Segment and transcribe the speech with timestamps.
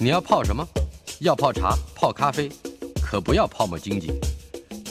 [0.00, 0.64] 你要泡什么？
[1.18, 2.48] 要泡茶、泡咖啡，
[3.02, 4.12] 可不要泡沫经济；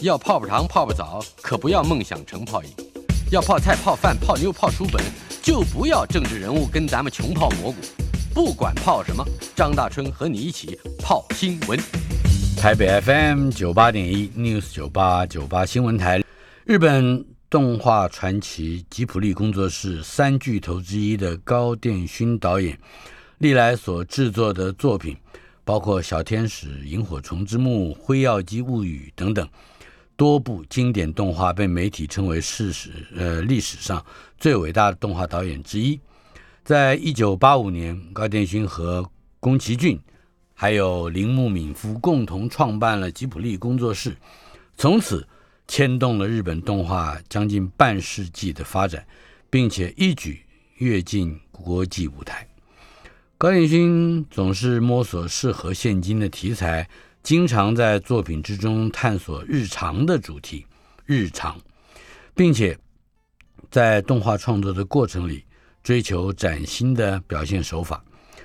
[0.01, 2.69] 要泡泡糖、泡泡澡，可不要梦想成泡影；
[3.31, 5.01] 要泡菜、泡饭、泡妞、泡书本，
[5.41, 7.77] 就不要政治人物跟咱们穷泡蘑菇。
[8.33, 9.23] 不管泡什么，
[9.55, 11.79] 张大春和你一起泡新闻。
[12.57, 16.21] 台北 FM 九八点一 News 九八九八新闻台，
[16.65, 22.77] 日本动画传奇吉普力工作室三巨头之一的高电勋导演，
[23.39, 25.15] 历来所制作的作品，
[25.63, 29.47] 包括《小天使》《萤火虫之墓》《辉耀姬物语》等等
[30.15, 34.03] 多部经典动画，被媒体称为事实呃历史上
[34.39, 35.99] 最伟大的动画导演之一。
[36.63, 39.07] 在一九八五年，高电勋和
[39.39, 39.99] 宫崎骏
[40.55, 44.17] 还有铃木敏夫共同创办了吉卜力工作室，
[44.75, 45.27] 从此
[45.67, 49.05] 牵动了日本动画将近半世纪的发展，
[49.47, 50.41] 并且一举
[50.77, 52.47] 跃进国际舞台。
[53.39, 56.89] 高电勋总是摸索适合现今的题材，
[57.21, 60.65] 经常在作品之中探索日常的主题，
[61.05, 61.55] 日常，
[62.33, 62.75] 并且
[63.69, 65.43] 在动画创作的过程里。
[65.83, 68.03] 追求崭新的表现手法，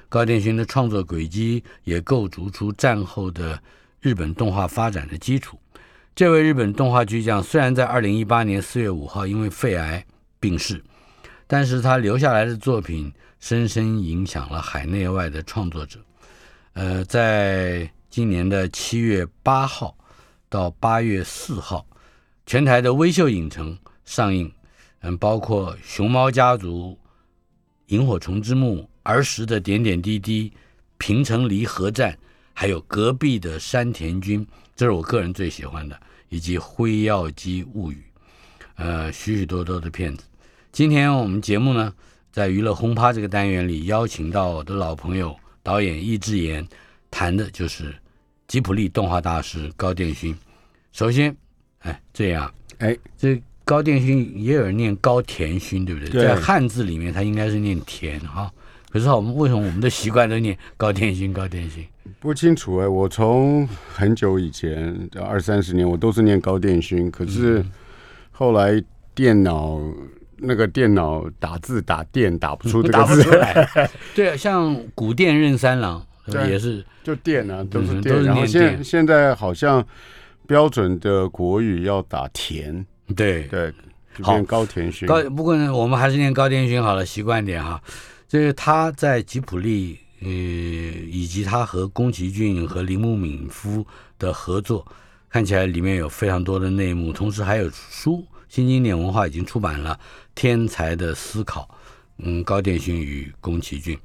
[0.08, 3.60] 高电勋的创作轨迹也构筑出战后的
[4.00, 5.58] 日本动画发展的基础。
[6.14, 10.06] 这位日本动画巨匠虽然在二零一八年四月五号因为肺癌
[10.38, 10.80] 病逝，
[11.52, 16.00] 但是他留下来的作品深深影响了海内外的创作者。
[16.72, 19.94] 呃，在今年的七月八号
[20.48, 21.86] 到八月四号，
[22.46, 24.50] 全台的微秀影城上映，
[25.00, 26.92] 嗯，包括《熊猫家族》。
[27.94, 30.50] 萤火虫之墓、儿时的点点滴滴、
[30.96, 32.18] 平城离合战，
[32.54, 38.02] 还有隔壁的山田君，这是我个人最喜欢的，以及辉耀姬物语，
[38.76, 40.24] 呃，许许多多的片子。
[40.72, 41.92] 今天我们节目呢，
[42.30, 46.66] 在娱乐轰趴这个单元里，邀请到我的老朋友导演易智言，
[47.10, 47.94] 谈的就是
[48.48, 50.34] 吉普力动画大师高电勋。
[50.90, 51.36] 首先，
[51.80, 53.40] 哎，这样，哎，这。
[53.64, 56.20] 高电勋也有人念高田勋，对不对？
[56.20, 58.52] 在汉字里面，他应该是念田哈。
[58.90, 61.32] 可是我们为什么我们的习惯都念高电勋？
[61.32, 61.86] 高电勋
[62.18, 62.88] 不清楚哎。
[62.88, 67.08] 我从很久以前，二三十年，我都是念高电勋。
[67.08, 67.64] 可是
[68.32, 68.82] 后来
[69.14, 69.80] 电脑
[70.42, 73.68] 那个电脑打字打电打不出这个字来。
[74.14, 76.04] 对啊，像古电任三郎
[76.48, 78.22] 也是就电啊，都是电。
[78.24, 79.84] 然后现现在好像
[80.46, 82.84] 标准的国语要打田。
[83.16, 83.72] 对对，
[84.18, 87.82] 念高田勋高，不过呢，我们还是念高田勋好了，习惯点哈。
[88.26, 93.84] 就是他在吉普力，呃，以及他和宫崎骏和铃木敏夫
[94.18, 94.86] 的合作，
[95.28, 99.98] 看起来里面有非常多的内幕，同时还有书，新经典文化已经出版了
[100.34, 101.62] 《天才的思考》，
[102.18, 103.98] 嗯，高殿勋与宫崎骏，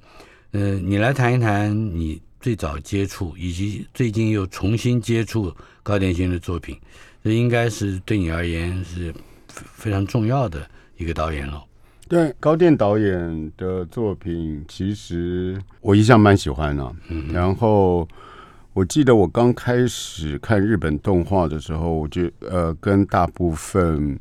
[0.53, 5.53] 嗯，你来谈一谈你最早接触，以及最近又重新接触
[5.83, 6.79] 高殿勋的作品。
[7.21, 9.13] 这应该是对你而言是
[9.57, 10.65] 非常重要的
[10.95, 11.61] 一个导演了。
[12.07, 16.95] 对高电导演的作品，其实我一向蛮喜欢的。
[17.09, 18.07] 嗯，然后
[18.71, 24.17] 我记得我刚开始看日本动画的时候，我就呃跟大部分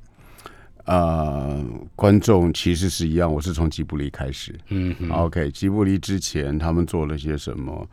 [0.86, 1.62] 啊
[1.94, 4.58] 观众其实是一样，我是从吉卜力开始。
[4.68, 7.86] 嗯，OK，吉卜力之前他们做了些什么？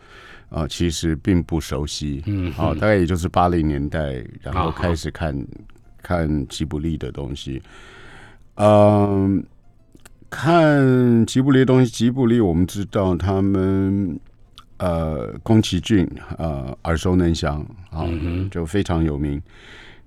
[0.50, 5.36] 啊，其实并不熟悉，嗯，好，大概也就是八零年代，然后开始看
[6.00, 7.60] 看吉卜力的东西，
[8.58, 9.44] 嗯，
[10.30, 14.20] 看吉卜力的东西，吉卜力我们知道他们，
[14.78, 18.06] 呃，宫崎骏，呃，耳熟能详，啊，
[18.52, 19.42] 就非常有名。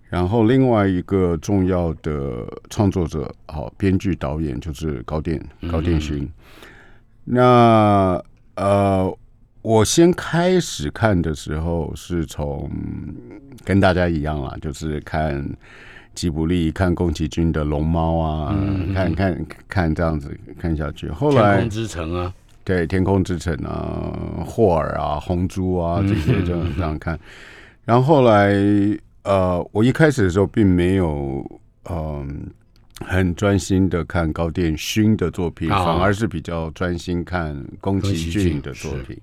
[0.08, 5.40] 然后另外一个重要的创作者，好，编剧导演就是高电
[5.70, 6.28] 高电勋，
[7.24, 8.22] 那
[8.56, 9.18] 呃。
[9.62, 12.70] 我先开始看的时候是从
[13.64, 15.44] 跟大家一样啦，就是看
[16.14, 18.56] 吉卜力、看宫崎骏的《龙猫》啊，
[18.94, 21.08] 看看看这样子看下去。
[21.08, 24.16] 后来《天空之城》啊，对，《天空之城》啊，
[24.46, 27.18] 霍尔啊，红猪啊这些这样这样看。
[27.84, 28.52] 然后后来
[29.26, 31.44] 呃，我一开始的时候并没有
[31.90, 32.48] 嗯
[33.04, 39.18] 很专心的看高电勋的作品，反而是比较专心看宫崎骏的作品。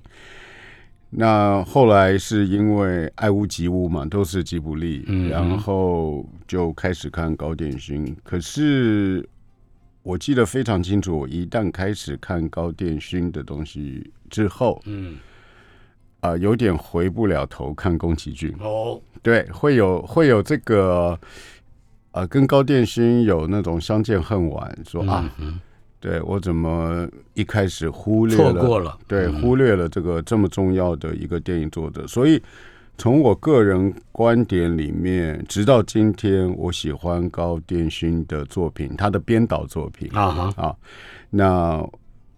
[1.10, 8.16] 那后来是因为爱屋及乌嘛，都是吉卜力，然后就开始看高电勋。
[8.24, 9.28] 可是
[10.02, 15.16] 我记得非常清楚，我一旦开始看高电勋的东西之后，嗯，
[16.24, 18.52] 啊，有点回不了头看宫崎骏。
[18.60, 21.20] 哦，对，会有会有这个，
[22.14, 25.30] 呃，跟高电勋有那种相见恨晚，说啊。
[26.00, 28.52] 对我怎么一开始忽略了？
[28.52, 32.44] 错过了，对，忽略了这个这么重要的一个电影作者，所以
[32.98, 40.76] 从我个人观点里面，直到今天，我喜欢高电勋的作品，他的编导作品啊哈，啊，
[41.30, 41.90] 那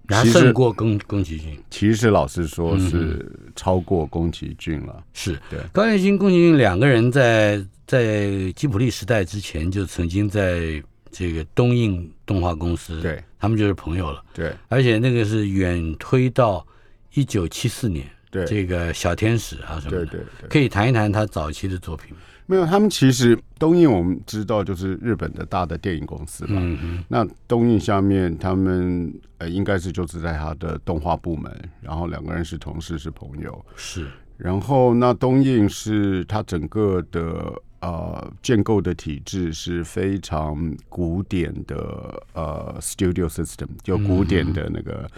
[0.10, 3.26] 还其实胜过宫宫崎骏，其实老实说是
[3.56, 5.04] 超过宫崎骏了。
[5.14, 16.66] 是对高电勋、宫崎骏两个人在在吉卜力时代之前就曾经在这个东映动画公司，对他们就是朋友了，对而且那个是远推到
[17.14, 22.18] 一九七四年，对这个小天使啊什么的，对对对，可以谈一谈他早期的作品吗。
[22.48, 26.60] 没有，他们其实东映我们知道就是日本的大的电影公司嘛。
[26.62, 31.52] 嗯哼，那东映下面他们呃应该是就是在他的动画部门，
[31.82, 34.08] 然后两个人是同事是朋友，是，
[34.38, 45.10] 然后那东映是它整个的呃建构的体制是非常古典的呃 studio system，就古典的那个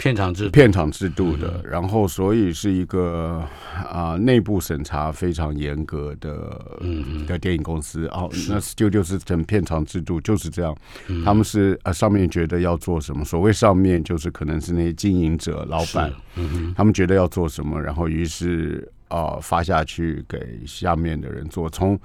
[0.00, 3.44] 片场制，片场制度的，然后所以是一个
[3.86, 8.06] 啊、内部审查非常严格的嗯的电影公司。
[8.06, 8.26] 哦。
[8.48, 10.74] 那 Studio System 片场制度就是这样，
[11.22, 21.68] 他们是啊上面觉得要做什么，所谓上面就是可能是那些经营者、老板，嗯，他们觉得要做什么，然后于是啊、发下去给下面的人做。
[21.68, 22.00] 从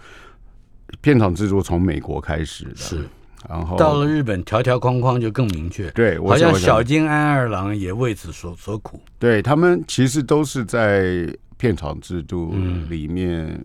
[0.99, 3.07] 片场制度从美国开始的，是。
[3.47, 5.89] 然后到了日本，条条框框就更明确。
[5.91, 8.99] 对，我好像小津安二郎也为此所所苦。
[9.19, 11.27] 对他们其实都是在
[11.57, 13.59] 片场制度嗯里面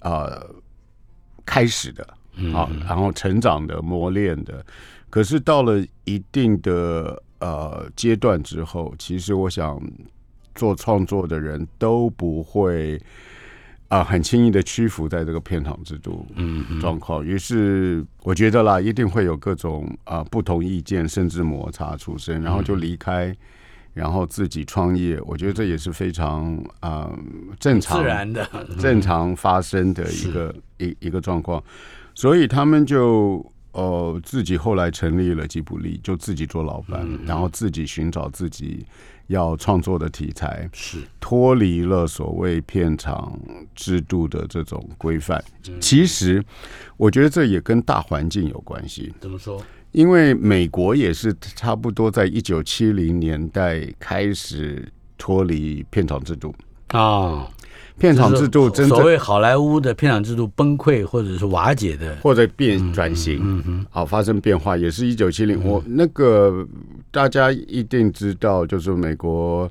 [0.00, 0.44] 呃
[1.44, 2.06] 开始的，
[2.36, 4.64] 嗯好，然后成长的、磨练的。
[5.10, 9.80] 可是到了一定的呃阶段之后，其实我想
[10.54, 13.00] 做创作的人都不会
[13.92, 17.22] 啊、很轻易的屈服在这个片场制度嗯嗯状况。
[17.22, 23.36] 于是我觉得啦，一定会有各种啊、不同意见，甚至摩擦出身，然后就离开。
[23.94, 27.12] 然后自己创业，我觉得这也是非常啊、
[27.60, 28.48] 正常、自然的，
[28.80, 31.62] 正常发生的 一个一一个状况，
[32.14, 38.86] 所以他们就呃自己后来成立了吉卜力，就自己做老板，然后自己寻找自己
[39.26, 43.38] 要创作的题材，是脱离了所谓片场
[43.74, 45.42] 制度的这种规范。
[45.80, 46.44] 其实
[46.96, 49.62] 我觉得这也跟大环境有关系，怎么说？
[49.92, 56.54] 因为美国也是差不多在一九七零年代开始脱离片场制度。
[56.88, 57.46] 啊，
[58.02, 65.64] 片场制度所谓好莱坞的片场制度崩溃或者是瓦解的，或者变转型，嗯哼，好发生变化，也是一九七零。
[65.64, 66.66] 我那个
[67.12, 69.70] 大家一定知道，就是美国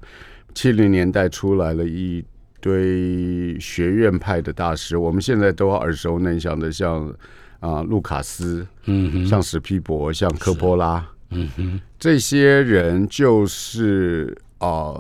[0.54, 2.24] 七零年代出来了一
[2.62, 7.14] 堆学院派的大师，我们现在都耳熟能详的，像
[7.60, 14.96] 啊、卢卡斯，嗯哼，像史皮博，像科波拉，嗯哼，这些人就是啊、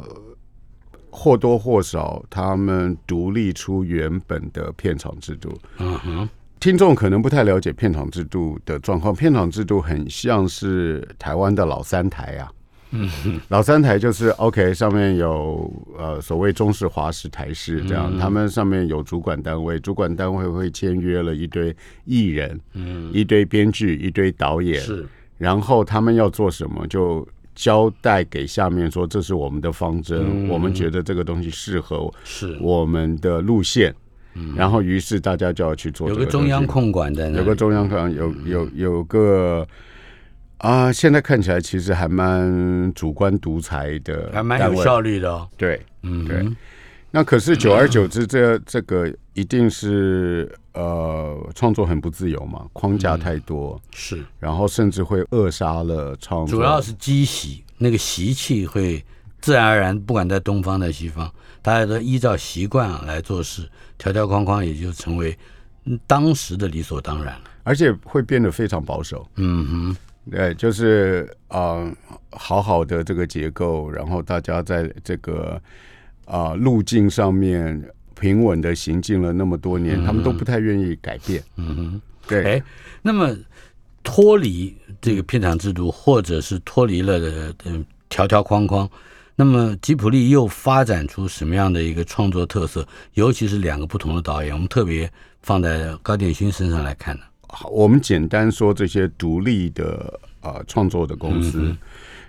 [1.12, 5.52] 或多或少他们独立出原本的片场制度。
[5.78, 6.30] 嗯哼，
[6.60, 12.52] 听众可能不太了解片场制度的状况，片场制度很像是台湾的老三台啊。
[12.94, 13.10] 嗯，
[13.48, 21.74] 老三台就是 OK，上面有呃所谓中式、华式、台式这样，他们上面有主管单位，主管单位会签约了一堆
[22.04, 25.08] 艺人，嗯，一堆编剧，一堆导演，是。
[25.38, 27.26] 然后他们要做什么就
[27.62, 30.50] 交代给下面说这是我们的方针，嗯。
[30.50, 33.94] 我们觉得这个东西适合是，我们的路线，
[34.56, 39.68] 然后于是大家就要去做有个中央控管的，有个中央控有有有个
[40.58, 44.84] 啊，现在看起来其实还蛮主观独裁的，还蛮有。
[44.84, 45.48] 效率的哦。
[45.56, 46.26] 对，嗯。
[46.26, 46.56] 哼，
[47.12, 56.58] 那可是久而久之，这这个一定是呃创作很不自由嘛，框架太多，是，然后甚至会扼杀了创作。
[56.58, 59.04] 主要是积习，那个习气会
[59.42, 61.30] 自然而然，不管在东方在西方，
[61.62, 65.38] 大家都依照习惯来做事，条条框框也就成为
[65.84, 67.42] 嗯当时的理所当然了。
[67.64, 69.28] 而且会变得非常保守。
[69.36, 69.98] 嗯哼，
[70.32, 71.92] 对，就是啊、呃
[72.32, 75.62] 好好的这个结构，然后大家在这个
[76.32, 77.84] 啊、路径上面
[78.18, 81.44] 平稳的行进了那么多年，他们都不太愿意改变。
[81.58, 82.02] 嗯哼。
[82.26, 82.64] 对，哎，
[83.02, 83.36] 那么
[84.02, 88.90] 脱离这个片场制度，或者是脱离了的嗯条条框框，
[89.36, 92.88] 那么吉普力又发展出什么样的一个创作特色？
[93.16, 95.12] 尤其是两个不同的导演，我们特别
[95.42, 97.24] 放在高电勋身上来看呢。
[97.50, 101.76] 好我们简单说这些独立的啊创作的公司，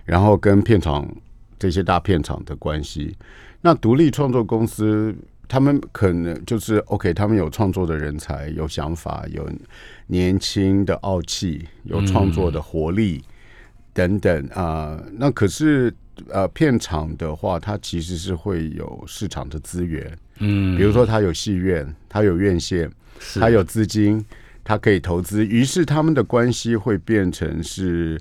[0.04, 1.08] 然后跟片场
[1.56, 3.14] 这些大片场的关系。
[3.64, 5.14] 那独立创作公司，
[5.46, 9.48] 他们可能就是 OK，他们有创作的人才，有想法，有
[10.08, 13.22] 年轻的傲气，有创作的活力。
[13.94, 15.94] 等等啊、那可是
[16.28, 22.90] 呃，片场的话，它其实是会有市场的资源，嗯，比如说它有戏院，它有院线，
[23.20, 24.24] 是它有资金，
[24.64, 28.20] 它可以投资，于是他们的关系会变成是。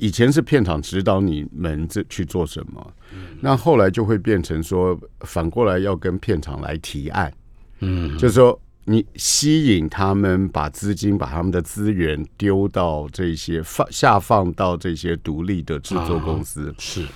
[0.00, 2.92] 以前是片场指导你们这去做什么，
[3.40, 7.32] 那后来就会变成说，反过来要跟片场来提案，
[7.80, 17.06] 嗯，就是说你吸引他们把资金、把他们的资源丢到这些放下放到这些独立的制作公司，是。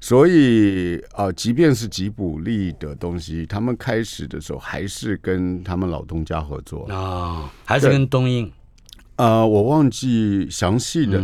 [0.00, 6.84] 所以啊、呃即便是吉卜力的东西，他们开始的时候还是跟他们老东家合作。
[6.92, 8.52] 啊，还是跟东映
[9.16, 11.20] 呃，我忘记详细的，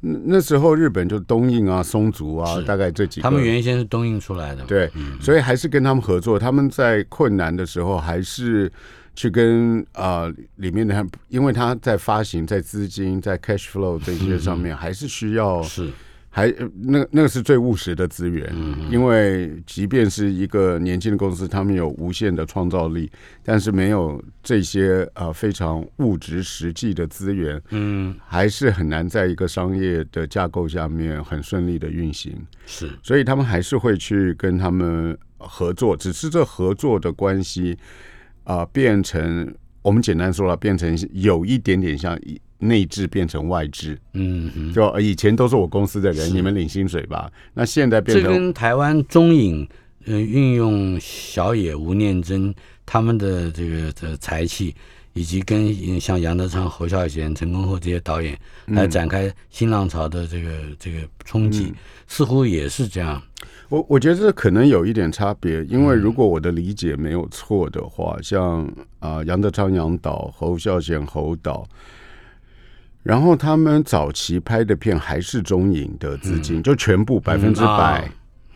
[0.00, 3.22] 那那时候日本就东映啊、松竹啊，大概这几个。
[3.22, 6.38] 他们原先是东映出来的，对，所以还是跟他们合作。
[6.38, 8.72] 他们在困难的时候，还是
[9.14, 15.90] 去跟啊、呃里面的他，因为他在发行、在资金、在 cash flow 这些上面，还是需要是
[16.36, 23.08] 还呃那那个是最务实的资源，嗯因为即便是一个年轻的公司，他们有无限的创造力，
[23.44, 32.36] 但是没有这些呃非常物质实际的资源，嗯还是很难在一个商业的架构下面很顺利的运行。
[32.66, 37.78] 是所以他们还是会去跟他们合作，只是这合作的关系
[38.42, 44.72] 啊、变成我们简单说了，变成有一点点像以内置变成外置，嗯哼。
[44.72, 49.68] 就呃以前都是我公司的人，你们领薪水吧，那现在变这成跟台湾中影
[50.06, 52.54] 呃运用小野吴念真
[52.84, 54.74] 他们的这个这才气，
[55.12, 61.72] 以及跟呃像杨德昌、侯孝贤、陈功厚这些导演来展开新浪潮的这个这个冲击，
[62.06, 63.22] 似乎也是这样。
[63.70, 71.66] 我我觉得这可能有一点差别，因为如果我的理解没有错的话，像啊、杨德昌杨导、侯孝贤侯导，
[73.04, 77.68] 然后他们早期拍的片还是中影的资金，就全部百分之百。
[77.68, 78.04] 啊，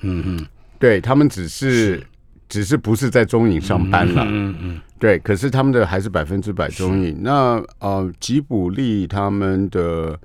[0.01, 0.47] 嗯嗯。
[0.81, 2.03] 对他们只是
[2.49, 7.19] 只是不是在中影上班了，嗯嗯对，可是他们的还是百分之百中影。
[7.21, 10.19] 那呃，吉卜力他们的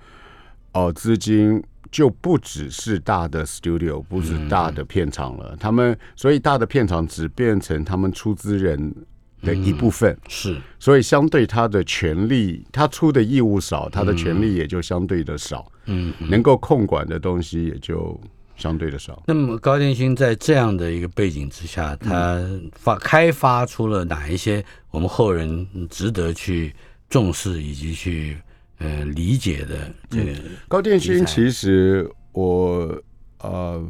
[0.72, 1.62] 哦、资金
[1.92, 5.56] 就不只是大的 studio，不是大的片场了。
[5.60, 8.96] 他们所以大的片场只变成他们出资人
[9.44, 10.60] 的一部分，是。
[10.80, 16.14] 所以相对他的权利，他出的义务少，他的权利也就相对的少，嗯。
[16.30, 18.20] 能够控管的东西也就
[18.56, 19.22] 相对的少。
[19.28, 22.42] 那么高建勋在这样的一个背景之下，他
[22.74, 26.74] 发开发出了哪一些我们后人值得去
[27.10, 28.38] 重视以及去
[28.80, 30.32] 呃理解的这个
[30.68, 33.02] 高电勋其实我
[33.40, 33.86] 呃，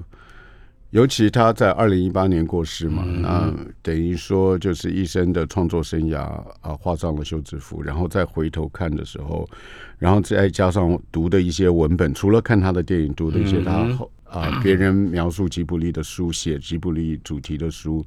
[0.94, 6.20] 尤其他在二零一八年过世嘛，那等于说就是一生的创作生涯
[6.62, 9.50] 啊、画上了休止符，然后再回头看的时候，
[9.98, 18.06] 然后再加上读的一些文本，除了看他的电影，读的一些他后啊、别人描述吉卜力的书，写吉卜力主题的书。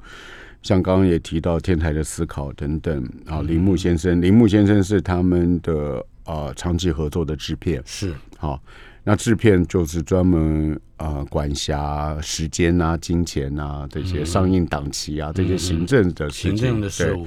[0.62, 8.14] 像刚刚也提到《天台的思考》等等啊，铃木先生，铃木先生是他们的啊长期合作的制片，是。
[8.38, 8.62] 好，
[9.02, 17.15] 那制片就是专门呃管辖时间啊、金钱啊这些上映档期啊、这些行政的事情，行政的事对。
[17.15, 17.26] 务，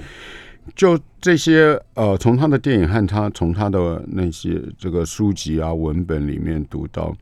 [0.76, 7.16] 就这些呃，从他的电影和他从他的那些这个书籍啊文本里面读到，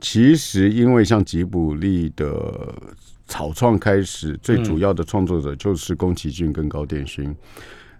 [0.00, 2.74] 其实因为像吉卜力的
[3.26, 7.34] 草创开始，最主要的创作者就是宫崎骏跟高畑勋，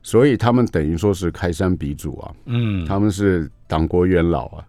[0.03, 2.35] 所以他们等于说是开山鼻祖啊。
[2.47, 2.85] 嗯。
[2.87, 4.67] 他们是党国元老啊，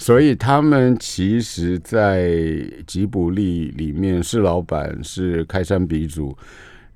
[0.00, 2.34] 所以他们其实，在
[2.86, 6.34] 吉卜力里面是老板，是开山鼻祖，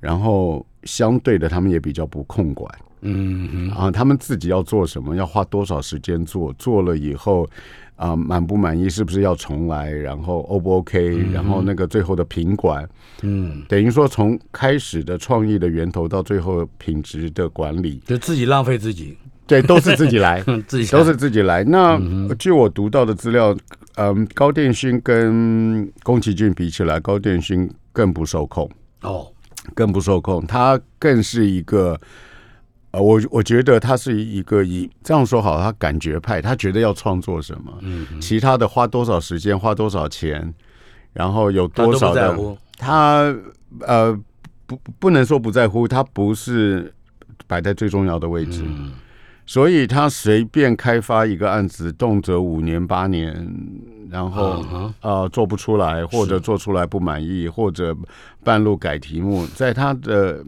[0.00, 2.68] 然后相对的，他们也比较不控管
[3.02, 7.48] 嗯嗯啊，他们自己要做什么，要花多少时间做，做了以后。
[7.96, 8.90] 啊，满不满意？
[8.90, 9.88] 是不是要重来？
[9.88, 12.84] 然后 O 不 OK？、然后那个最后的品管，
[13.22, 19.16] 嗯，等于说从开始的创意的源头到最后品质的管理，就自己浪费自己，
[19.46, 20.42] 对，都是自己来。
[20.66, 21.62] 自己都是自己来。
[21.64, 22.00] 那
[22.38, 23.54] 据我读到的资料，
[23.96, 28.68] 嗯，高电勋跟宫崎骏比起来，高电勋更不受控，
[29.02, 29.26] 哦，
[29.74, 30.46] 更不受控。
[30.46, 32.00] 他更是一个，
[32.92, 40.52] 呃，我我觉得他是一个以这样说好，他感觉派，他觉得要创作什么，嗯，其他的花多少时间，花多少钱，
[41.12, 43.34] 然后有多少在乎，他
[43.80, 44.18] 呃
[44.66, 46.92] 不不能说不在乎，他不是
[47.46, 48.62] 摆在最重要的位置。
[48.64, 48.92] 嗯
[49.46, 53.34] 所以他随便开发一个案子，动辄五年八年，
[54.10, 57.96] 然后嗯哼呃做不出来，或者做出来不满意，或者
[58.42, 60.44] 半路改题目，在他的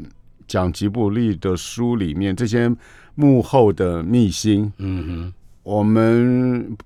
[0.49, 2.71] 讲吉卜力的书里面，这些
[3.15, 5.33] 幕后的秘辛，嗯哼。
[5.63, 6.77] 我们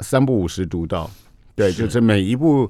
[0.00, 1.08] 三不五时读到，
[1.54, 1.84] 对，是。
[1.84, 2.68] 就是每一部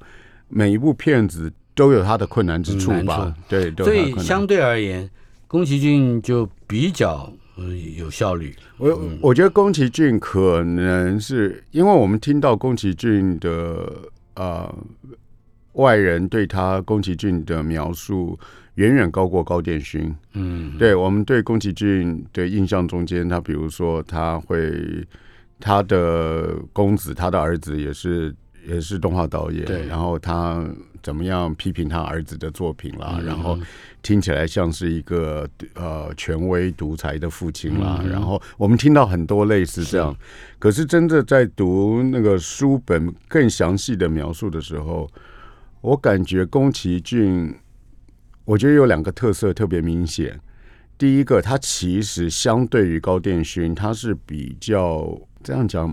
[0.49, 3.35] 每一部片子都有它的困难之处吧？
[3.49, 5.09] 对，都所以相对而言，
[5.47, 7.48] 宫崎骏就比较呃
[7.97, 8.55] 有效率。
[8.77, 13.93] 我嗯我觉得宫崎骏可能是因为我们听到宫崎骏的
[14.35, 14.75] 呃
[15.73, 18.39] 外人对他宫崎骏的描述
[18.75, 20.15] 远远高过高电勋。
[20.35, 25.07] 嗯，对我们对宫崎骏的印象中间，他比如说他会
[25.61, 28.35] 他的公子，他的儿子也是
[28.67, 30.65] 也是动画导演，对然后他
[31.03, 33.59] 怎么样批评他儿子的作品啦，嗯然后
[34.03, 40.17] 听起来像是一个呃权威独裁的父亲啦，嗯然后我们听到很多类似这样，
[40.59, 45.09] 可是真的在读那个书本更详细的描述的时候，
[45.81, 47.55] 我感觉宫崎骏，
[48.45, 50.39] 我觉得有两个特色特别明显。
[50.97, 55.89] 第一个，他其实相对于高电勋，他是比较这样讲，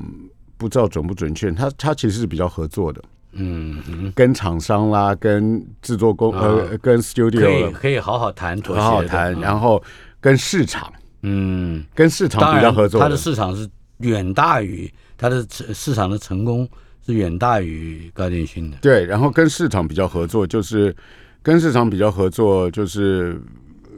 [0.58, 1.52] 不知道准不准确。
[1.52, 3.04] 他他其实是比较合作的，
[3.36, 6.42] 嗯嗯，跟厂商啦，跟制作公、啊。
[6.42, 9.42] 呃，跟 studio 可以可以好好谈妥协好好谈，嗯。
[9.42, 9.82] 然后
[10.20, 13.68] 跟市场嗯，跟市场比较合作它的市场是
[14.00, 16.68] 远大于它的市市场的成功
[17.06, 18.78] 是远大于高电勋的。
[18.82, 20.96] 对，然后跟市场比较合作，就是
[21.42, 23.40] 跟市场比较合作，就是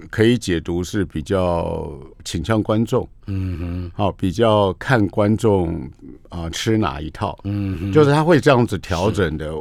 [0.09, 5.89] 可以解读是比较倾向观众，嗯哼，好、比较看观众
[6.29, 9.53] 啊、吃哪一套，嗯哼，就是他会这样子调整的。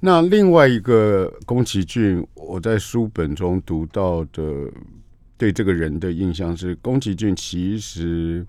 [0.00, 4.70] 那另外一个宫崎骏，我在书本中读到的
[5.36, 8.44] 对这个人的印象是，宫崎骏其实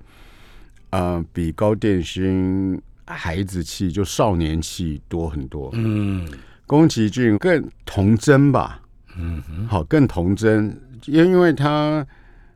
[0.89, 5.69] 啊、呃比高电勋孩子气就少年气多很多。
[5.73, 6.27] 嗯。
[6.65, 8.81] 宫崎骏更童真吧，
[9.17, 10.75] 嗯哼，好，更童真，
[11.07, 12.05] 因因为他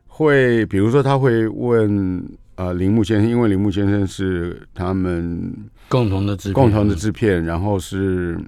[0.06, 2.22] 会，比如说他会问
[2.56, 5.52] 呃铃木先生，因为铃木先生是他们
[5.88, 8.38] 共同的制片共同的制片，然后是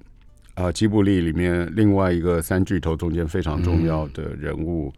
[0.55, 4.93] 呃吉卜力里面另外一个三巨头中间非常重要的人物。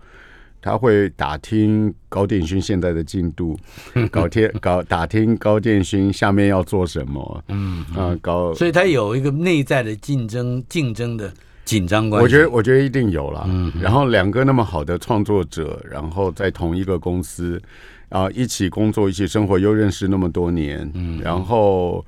[0.65, 3.59] 他会打听高电勋现在的进度，
[4.12, 12.25] 搞天搞打听高电勋下面要做什么，嗯，啊、搞所以他有一个内在的竞争竞争的紧张关系。
[12.25, 13.44] 我觉得，我觉得一定有啦。
[13.46, 17.61] 嗯然后两个那么好的创作者，然后在同一个公司
[18.09, 22.05] 啊、一起工作，一起生活，又认识那么多年，嗯然后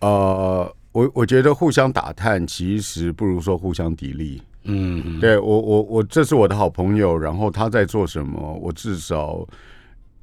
[0.00, 4.38] 呃，我我觉得互相打探，其实不如说互相砥砺。
[4.66, 9.46] 嗯嗯对我，我我这是我的好朋友，然后他在做什么，我至少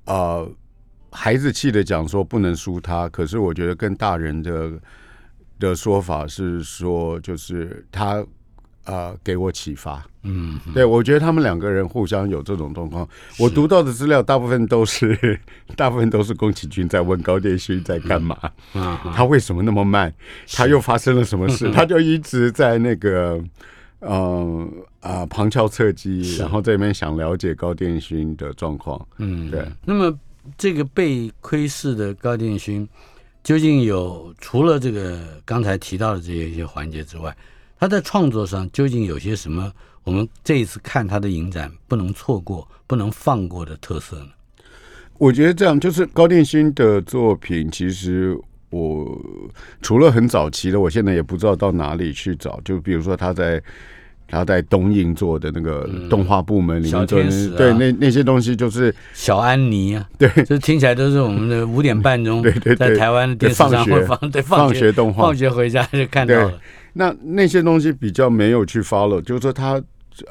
[0.06, 0.50] 呃
[1.12, 4.71] 孩子气的讲说不能输他，可是我觉得跟大人的
[5.60, 8.26] 的说法是说，就是他
[8.86, 10.06] 呃给我启发。
[10.24, 13.08] 嗯对，我觉得他们两个人互相有这种状况。
[13.39, 15.39] 我读到的资料大部分都是，
[15.76, 18.38] 大部分都是宫崎骏在问高电勋在干嘛，
[18.74, 20.13] 啊他为什么那么慢，
[20.54, 23.44] 他又发生了什么事， 他就一直在那个。
[24.04, 24.67] 呃
[25.00, 29.00] 啊，旁敲侧击，然后这边想了解高电勋的状况。
[29.20, 29.63] 嗯，对。
[29.86, 30.12] 那么
[30.58, 32.89] 这个被窥视的高电勋，
[33.44, 37.38] 究竟有除了这个刚才提到的这些一些环节之外，
[37.82, 39.72] 他在创作上究竟有些什么？
[40.04, 44.28] 我们这一次看他的影展不能错过、不能放过的特色呢？
[45.17, 48.38] 我觉得这样就是高电新的作品，其实
[48.70, 49.20] 我
[49.82, 52.62] 除了很早期的，我现在也不知道到哪里去找。
[52.63, 53.60] 就比如说他在
[54.28, 66.62] 他在东映做的那个动画部门里面做的，天使啊对那那些东西就是小安妮啊，对这听起来都是我们的五点半钟 对对对在台湾的电视上会放，对放放学动画放学回家就看到了。
[66.93, 69.82] 那那些东西比较没有去 follow，就是说他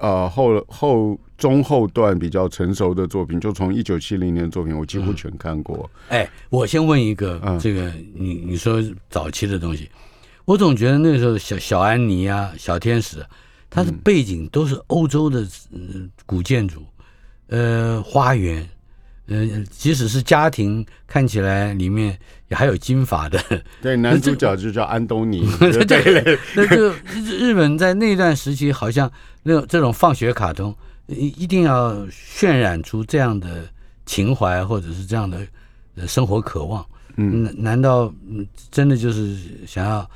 [0.00, 5.90] 呃后后中后段比较成熟的作品，就从一九七零年的作品，我几乎全看过。
[6.08, 7.58] 哎，我先问一个，嗯。
[7.58, 9.90] 这个你你说早期的东西，
[10.44, 13.26] 我总觉得那个时候小小安妮啊、小天使啊，
[13.70, 15.40] 它的背景都是欧洲的
[15.72, 15.78] 呃
[16.26, 16.84] 古建筑，
[17.48, 18.68] 呃，花园，
[19.26, 23.40] 呃，即使是家庭，看起来里面也还有金发的，
[23.80, 29.10] 对，男 主角就叫安东尼， 对对对，那就日日本在那段时期，好像
[29.42, 30.74] 那种这种放学卡通，
[31.06, 33.68] 一一定要渲染出这样的
[34.04, 35.46] 情怀，或者是这样的
[35.94, 36.84] 呃生活渴望。
[37.16, 40.08] 嗯难难道嗯真的就是想要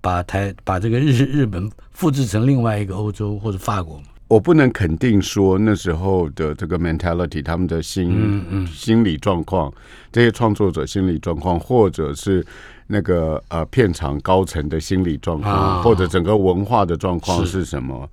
[0.00, 4.04] 把台把这个日日本复制成另外一个欧洲或者法国吗？
[4.32, 9.70] 我不能肯定说那时候的这个 mentality，他们的心、嗯嗯心理状况，
[10.10, 12.42] 这些创作者心理状况，或者是
[12.86, 18.08] 那个呃片场高层的心理状况，啊或者整个文化的状况是是什么？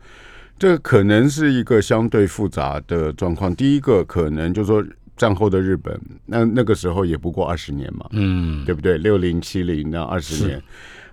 [0.58, 3.56] 这可能是一个相对复杂的状况。
[3.56, 4.84] 第一个可能就是说
[5.16, 8.98] 战后的日本，那那个时候也不过二十年嘛，嗯，对不对？
[8.98, 10.62] 六零七零那二十年，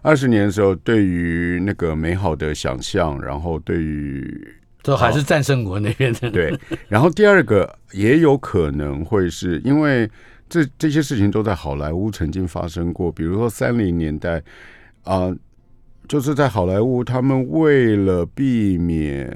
[0.03, 4.56] 二十年的时候，对于那个美好的想象，然后对于
[4.87, 6.31] 都还是战胜国那边的。
[6.31, 10.09] 对，然后第二个也有可能会是因为
[10.49, 14.41] 这这些事情都在好莱坞曾经发生过，比如说三零年代
[15.03, 15.35] 啊、
[16.09, 19.29] 就是在好莱坞，他们为了避免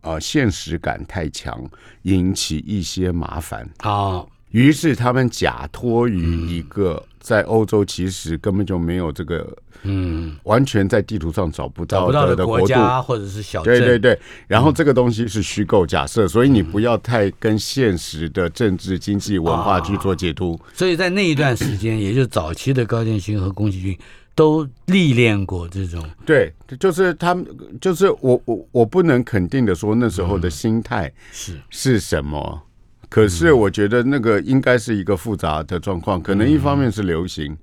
[0.00, 1.64] 啊、现实感太强，
[2.02, 9.44] 引起一些麻烦，好，于是他们假托于一个在欧洲其实根本就没有这个
[9.82, 20.56] 嗯，完全在地图上找不到找不到的的国家或者是小镇，对对对，然后这个东西是虚构假设，所以你不要太跟现实的政治、经济、文化去做解读。
[20.72, 23.98] 所以在那一段时间，也就是早期的高建勋和宫崎骏
[24.36, 27.44] 都历练过这种，对，就是他们，
[27.80, 31.60] 就是我我我不能肯定的说那时候的心态是。
[31.70, 32.62] 是什么，
[33.08, 37.56] 可是我觉得那个应该是一个复杂的状况，可能一方面是流行，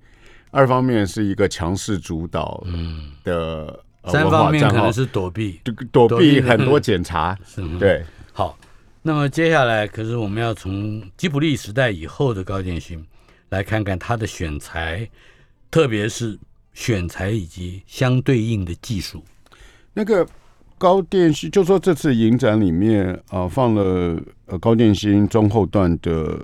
[0.51, 2.63] 二方面是一个强势主导
[3.23, 5.61] 的、呃三方面可能，是躲避。
[5.91, 8.03] 躲避很多检查，是吗对。
[8.31, 8.57] 好，
[9.01, 13.05] 那么接下来可是我们要从吉卜力时代以后的高建勋
[13.49, 15.09] 来看看他的选材，
[15.69, 16.37] 特别是
[16.73, 19.23] 选材以及相对应的技术。
[19.93, 20.27] 那个
[20.77, 26.37] 高电芯，就说这次影展里面啊、呃放了呃高电芯中后段的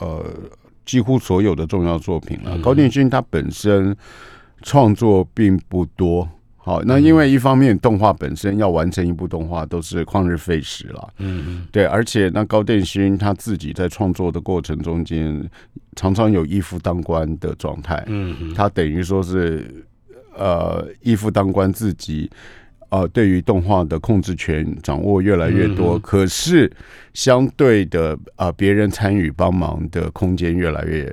[0.00, 0.24] 呃
[0.84, 2.58] 几乎所有的重要作品了。
[2.58, 3.96] 高电芯它本身
[4.62, 6.28] 创作并不多。
[6.56, 15.46] 好，那因为一方面动画本身要完成一部动画都是旷日费时了，嗯对，而且那高电勋他自己在创作的过程中间，
[15.94, 19.84] 常常有一夫当关的状态，嗯嗯他等于说是
[20.34, 22.30] 呃一夫当关自己。
[22.94, 26.70] 呃，对于动画的控制权掌握越来越多，嗯可是
[27.12, 31.12] 相对的，呃，别人参与帮忙的空间越来越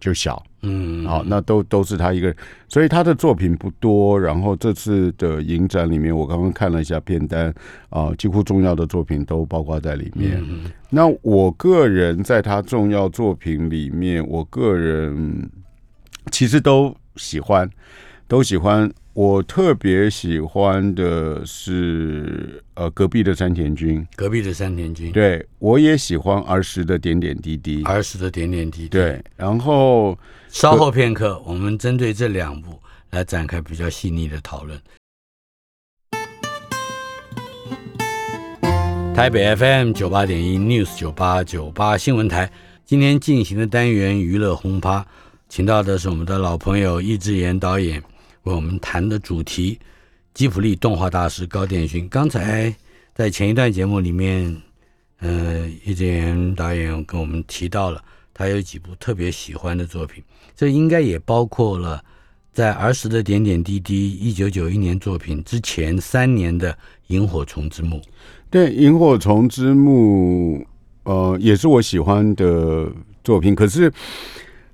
[0.00, 0.42] 就小。
[0.62, 4.20] 嗯，好，那都都是他一个人，所以他的作品不多。
[4.20, 7.54] 然后这次的影展里面，我刚刚看了一下片单，
[7.88, 10.42] 啊、几乎重要的作品都包括在里面。
[10.42, 15.48] 嗯那我个人在他重要作品里面，我个人
[16.32, 17.70] 其实都喜欢，
[18.28, 18.92] 都喜欢。
[19.12, 34.78] 我特别喜欢的是呃隔壁的山田君，隔壁的山田君，对我也喜欢儿时的点点滴滴，儿时的点点滴滴。，对，然后稍后片刻，我们针对这两部来展开比较细腻的讨论。
[39.14, 42.52] 台北 FM 九八点一 News 九八九八新闻台，
[42.84, 45.06] 今天进行的单元娱乐轰趴，
[45.48, 48.02] 请到的是我们的老朋友易智言导演，
[48.54, 49.76] 我们谈的主题
[50.32, 52.08] 吉普力动画大师高电勋。
[52.08, 52.72] 刚才
[53.12, 54.56] 在前一段节目里面，
[55.18, 58.00] 呃，易智言导演跟我们提到了
[58.32, 60.22] 他有几部特别喜欢的作品，
[60.54, 62.00] 这应该也包括了
[62.52, 66.72] 在儿时的点点滴滴一九九一年作品之前三年的
[67.08, 67.96] 《萤火虫之墓》。
[68.48, 70.58] 对《萤火虫之墓》，
[71.02, 72.88] 呃，也是我喜欢的
[73.24, 73.56] 作品。
[73.56, 73.92] 可是，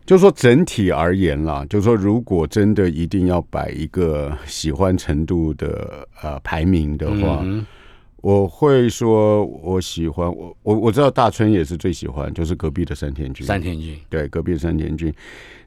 [0.05, 7.65] 就说整体而言啦，就说如果真的一定要摆一个喜欢程度的呃排名的话，嗯
[8.21, 13.45] 我会说我喜欢我我我知道大春也是最喜欢，就是隔壁的山田君。
[13.45, 15.13] 山田君，对，隔壁的山田君，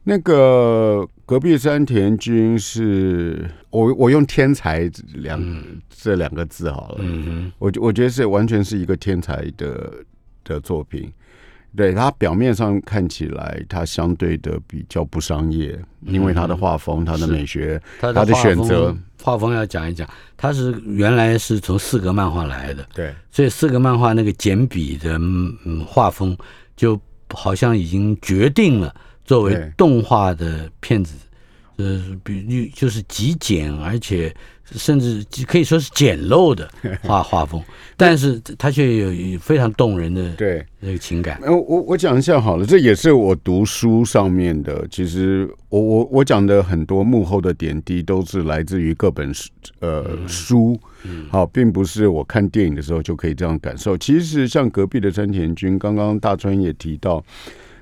[0.03, 6.99] 那个隔壁山田君是我我用天才两、这两个字好了。
[6.99, 9.93] 嗯我我觉得是完全是一个天才的
[10.45, 11.11] 的作品。
[11.75, 20.07] 对它表面上看起来，它相对的比较不商业，因为它的画风、它的美学、哼，它的选择，画风要讲一讲，
[20.37, 26.37] 它是原来是从四格漫画来的，对所以四格漫画那个简笔的嗯嗯画风，
[26.75, 26.99] 就
[27.33, 31.15] 好像已经决定了作为动画的片子，
[31.77, 34.33] 呃，比就是极简，而且
[34.71, 36.69] 甚至可以说是简陋的
[37.03, 37.61] 画画风，
[37.95, 40.65] 但是他却有非常动人的对。
[40.79, 41.39] 那个情感。
[41.41, 44.87] 呃，我我讲一下好了，这也是我读书上面的。
[44.91, 49.49] 其实我我我讲的很多幕后的点滴，都是来自于各本书
[49.79, 50.79] 呃书，
[51.29, 53.97] 好，并不是我看电影的时候就可以这样感受。
[53.97, 57.23] 其实像隔壁的山田君，刚刚大川也提到。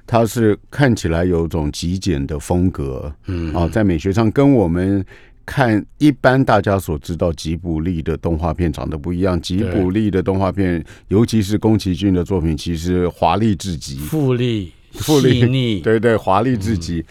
[0.05, 5.03] 他是看起来有种极简的风格，嗯啊，在美学上跟我们
[5.45, 9.39] 看一般大家所知道吉卜力的动画片长得不一样。
[9.41, 17.03] 吉卜力的动画片，尤其是宫崎骏的作品，其实华丽至极，富丽、富丽对对，华丽至极。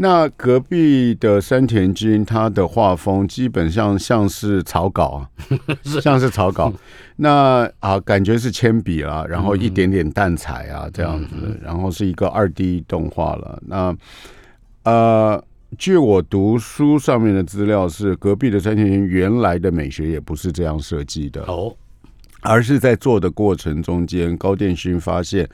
[0.00, 5.26] 那隔壁的山田君，他的画风基本上像是草稿，
[6.00, 6.72] 像是草稿。
[7.16, 13.60] 那啊，感觉是铅笔啊，然后一点点淡彩啊，这样子，然后是一个二 D 动画了。
[13.66, 13.96] 那
[14.84, 15.44] 呃，
[15.78, 21.74] 据我读书上面的资料是，隔壁的三千年原来的美学也不是这样设计的，哦，
[22.40, 25.48] 而是在做的过程中间，高电勋发现，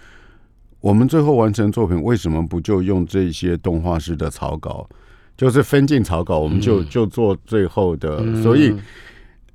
[0.80, 4.88] 我们最后完成作品为什么不就用这些动画师的草稿，
[5.37, 8.74] 就是分镜草稿，我们就、就做最后的，所以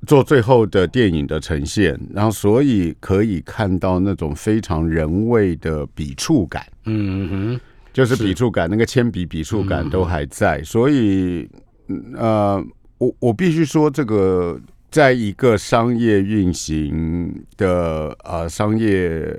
[0.06, 6.64] 做最后的电影的呈现，然后所以可以看到那种非常人味的笔触感。
[6.86, 11.50] 嗯哼，就是笔触感，那个铅笔笔触感都还在，所以
[11.88, 12.66] 嗯呃，
[12.98, 14.60] 我我必须说，这个
[14.92, 19.36] 在一个商业运行的呃商业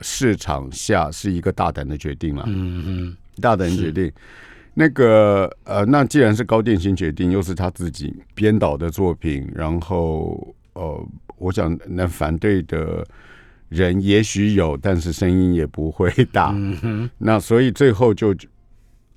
[0.00, 4.12] 市场下，是一个大胆的决定了，嗯嗯，大胆决定。
[4.78, 13.02] 那个呃，那既然是高电新决定，又是他自己编导的作品，然后呃，我想那反对的
[13.68, 16.52] 人也许有，但是声音也不会大。
[16.54, 18.34] 嗯，那所以最后就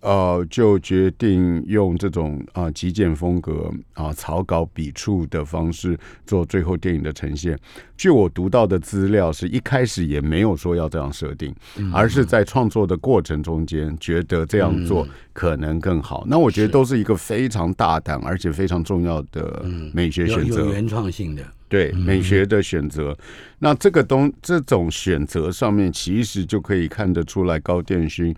[0.02, 7.60] 呃就决定用这种啊极简风格啊草稿笔触的方式做最后电影的呈现。
[7.98, 11.54] 据我读到的资料，是一开始也没有说要这样设定，
[11.94, 16.24] 而是在创作的过程中间觉得这样做可能更好。
[16.28, 20.62] 那我觉得都是一个非常大胆而且非常重要的美学选择。
[20.62, 23.16] 有原创性的，对美学的选择，
[23.60, 28.36] 那这个东这种选择上面，其实就可以看得出来，高电勋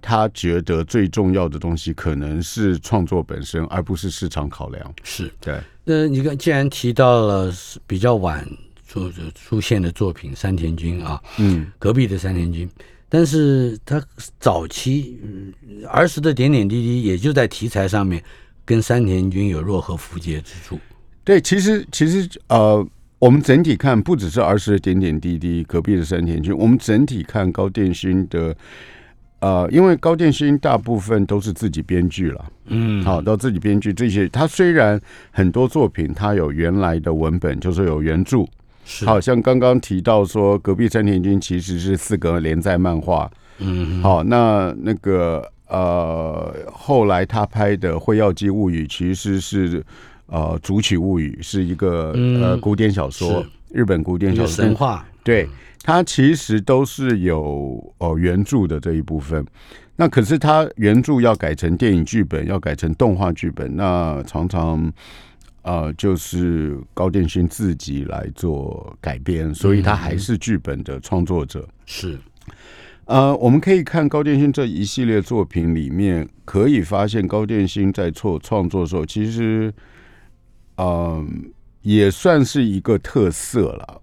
[0.00, 4.94] 他觉得最重要的东西可能是创作本身，而不是市场考量。
[5.02, 5.28] 是。
[5.40, 7.52] 对，那你看，既然提到了
[7.84, 8.48] 比较晚
[8.86, 12.70] 出出现的作品山田君啊，嗯，隔壁的山田君，
[13.08, 14.00] 但是他
[14.38, 15.52] 早期嗯
[15.88, 18.22] 儿时的点点滴滴，也就在题材上面
[18.64, 20.78] 跟山田君有若合符节之处。
[21.28, 22.82] 对，其实其实呃，
[23.18, 28.56] 我们整体看不只是儿时的点点滴滴，隔壁的山田君，我们整体看高电勋的。
[29.40, 34.26] 呃，因为高电勋大部分都是自己编剧了，嗯，好，到自己编剧这些。
[34.30, 34.98] 他虽然
[35.30, 38.46] 很多作品他有原来的文本，就是有原著，
[38.86, 43.30] 是好像刚刚提到说，隔壁山田君其实是四个连载漫画。
[43.58, 49.84] 嗯，好，那那个呃，后来他拍的《会药姬物语》其实是
[50.28, 52.40] 呃《竹取物语》，是一个、嗯。
[52.42, 54.64] 呃古典小说，日本古典小说。
[54.64, 55.48] 神话，对，
[55.82, 59.44] 它其实都是有哦原著的这一部分。
[59.96, 64.92] 那可是它原著要改成电影剧本，要改成动画剧本，那常常
[65.62, 71.68] 呃就是高电勋自己来做改编，所以他还是剧本的创作者。
[71.84, 72.16] 是。
[73.06, 79.72] 呃，我们可以看高电勋这一系列作品里面，可以发现高电勋在做创作的时候，其实，
[80.78, 81.50] 嗯、
[81.82, 84.00] 也算是一个特色了。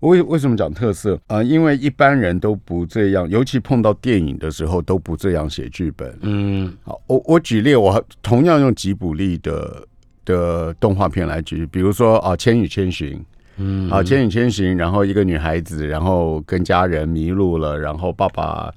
[0.00, 6.16] 为为什么讲特色啊、呃因为一般人都不这样，尤其碰到电影的时候都不这样写剧本。
[6.22, 9.84] 嗯好，我我举例，我同样用吉卜力的
[10.24, 13.18] 的动画片来举，比如说啊，《千与千寻》。
[13.60, 18.72] 嗯啊，《千与千寻》，然后一个女孩子，然后跟家人迷路了，然后爸爸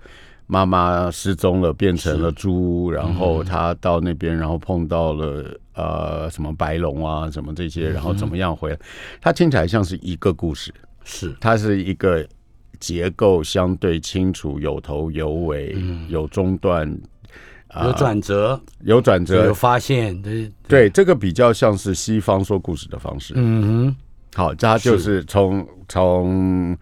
[0.48, 8.80] 妈妈失踪了，变成了猪，然嗯后她到那边，然后碰到了呃什么白龙啊，什么这些，然后怎么样回来？
[9.20, 11.36] 它听起来像是一个故事，是。
[11.40, 12.28] 它是一个
[12.80, 15.76] 结构相对清楚，有头有尾，
[16.08, 16.92] 有中段，
[17.68, 19.36] 啊嗯有转折，有转折。
[19.36, 19.54] 有折。
[19.54, 23.34] 发现，对，对，这个比较像是西方说故事的方式。
[23.38, 23.96] 嗯
[24.34, 26.78] 好，它就是从从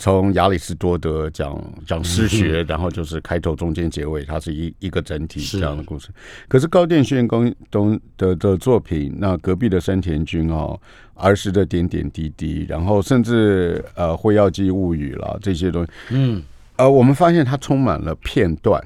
[0.00, 6.08] 从亚里士多德讲讲诗学，然后就是开头、中间、结尾，它是一一个整体是这样的故事。
[6.48, 10.80] 可是高电宣公东的的作品，那隔壁的山田君哦，
[11.12, 16.42] 儿时的点点滴滴，然后甚至呃《会要记物语》啦这些东西，嗯
[16.76, 18.82] 呃，我们发现它充满了片段。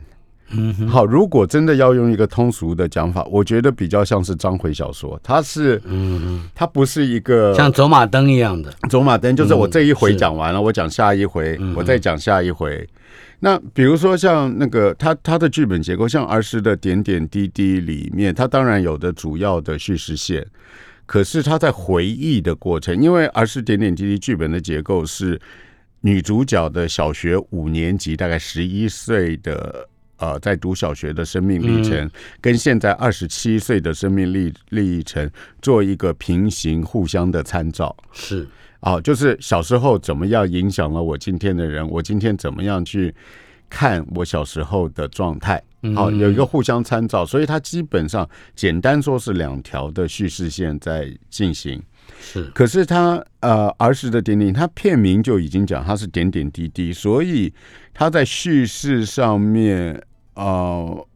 [0.56, 5.80] 嗯，好，如果真的要用一个通俗的讲法，我觉得比较像是章回小说，它是
[6.54, 12.88] 它不是一个像走马灯一样的，走马灯就是我这一回讲完了，我讲下一回，嗯我再讲下一回。
[13.40, 20.46] 那比如说像那个他他的剧本结构，像儿时的点点滴滴里面，他当然有的主要的叙事线，
[21.04, 25.40] 可是他在回忆的过程，因为儿时点点滴滴剧本的结构是
[26.00, 29.88] 女主角的小学五年级，大概十一岁的。
[30.24, 32.10] 呃，在读小学的生命历程，
[32.40, 37.94] 跟现在二十七岁的生命历历程做一个平行互相的参照。
[38.10, 38.48] 是
[38.80, 43.14] 啊，就是小时候怎么样影响了我今天的人，我今天怎么样去
[43.68, 45.62] 看我小时候的状态。
[45.94, 51.82] 好，有一个互相参照，所以它基本上简单说是两条的叙事线在进行。
[52.18, 57.52] 是，可是它呃儿时的点点，它片名就已经讲它是点点滴滴，所以
[57.92, 60.02] 它在叙事上面
[60.34, 61.06] 呃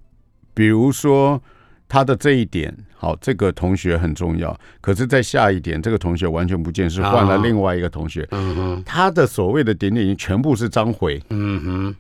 [0.54, 1.40] 比如说
[1.88, 8.26] 他的这一点，好，这个同学很重要，可是，在下一点，这个同学完全不见，是换了啊另外一个同学。
[8.30, 11.96] 嗯哼，他的所谓的点点全部是章回，嗯哼，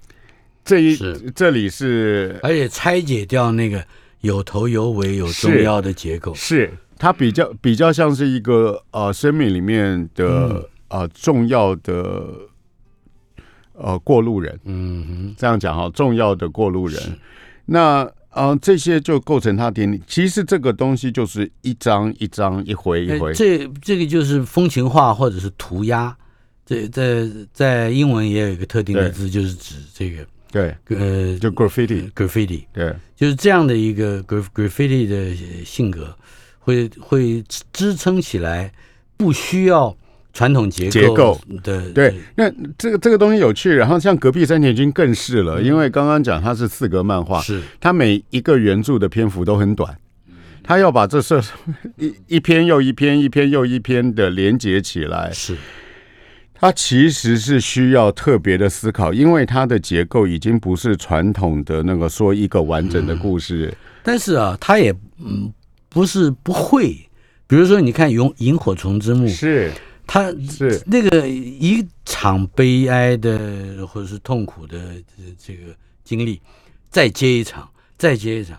[0.64, 0.96] 这一
[1.34, 3.84] 这里是而且拆解掉那个
[4.20, 10.64] 有头有尾有重要的结构，是他比较比较像是一个呃生命里面的、嗯。
[10.88, 12.24] 呃重要的
[13.78, 17.00] 呃过路人，嗯哼，这样讲哈，重要的过路人。
[17.64, 20.00] 那呃这些就构成他点点。
[20.06, 23.30] 其实这个东西就是一张一张一回一回。
[23.30, 26.16] 哎，这这个就是风情画或者是涂鸦，
[26.66, 29.12] 这在在英文也有一个特定的对。
[29.12, 32.94] 字，就是指这个对，呃就 graffiti，graffiti，对。
[33.16, 36.16] 就是这样的一个 gra- graffiti 的性格，
[36.58, 38.72] 会会支支撑起来，
[39.16, 39.94] 不需要
[40.38, 41.36] 传统结结构。
[41.64, 42.14] 对对。
[42.36, 42.48] 那
[42.78, 47.60] 这个这个东西有趣，然后像隔壁山田君更是了，因为刚刚讲它是四格漫画，是。
[47.80, 49.98] 它每一个原著的篇幅都很短，
[50.62, 51.42] 他要把这设
[51.98, 55.56] 一一篇又一篇，一篇又一篇的连接起来，是。
[56.60, 63.74] 它其实是需要特别的思考，因为它的结构已经不是传统的那个说一个完整的故事，
[64.04, 65.52] 但是啊，他也嗯
[65.88, 67.08] 不是不会，
[67.46, 69.70] 比如说你看《萤萤火虫之墓》，是
[70.08, 70.82] 他是。
[70.86, 76.40] 那个一场悲哀的或者是痛苦的这这个经历，
[76.90, 78.58] 再接一场，再接一场，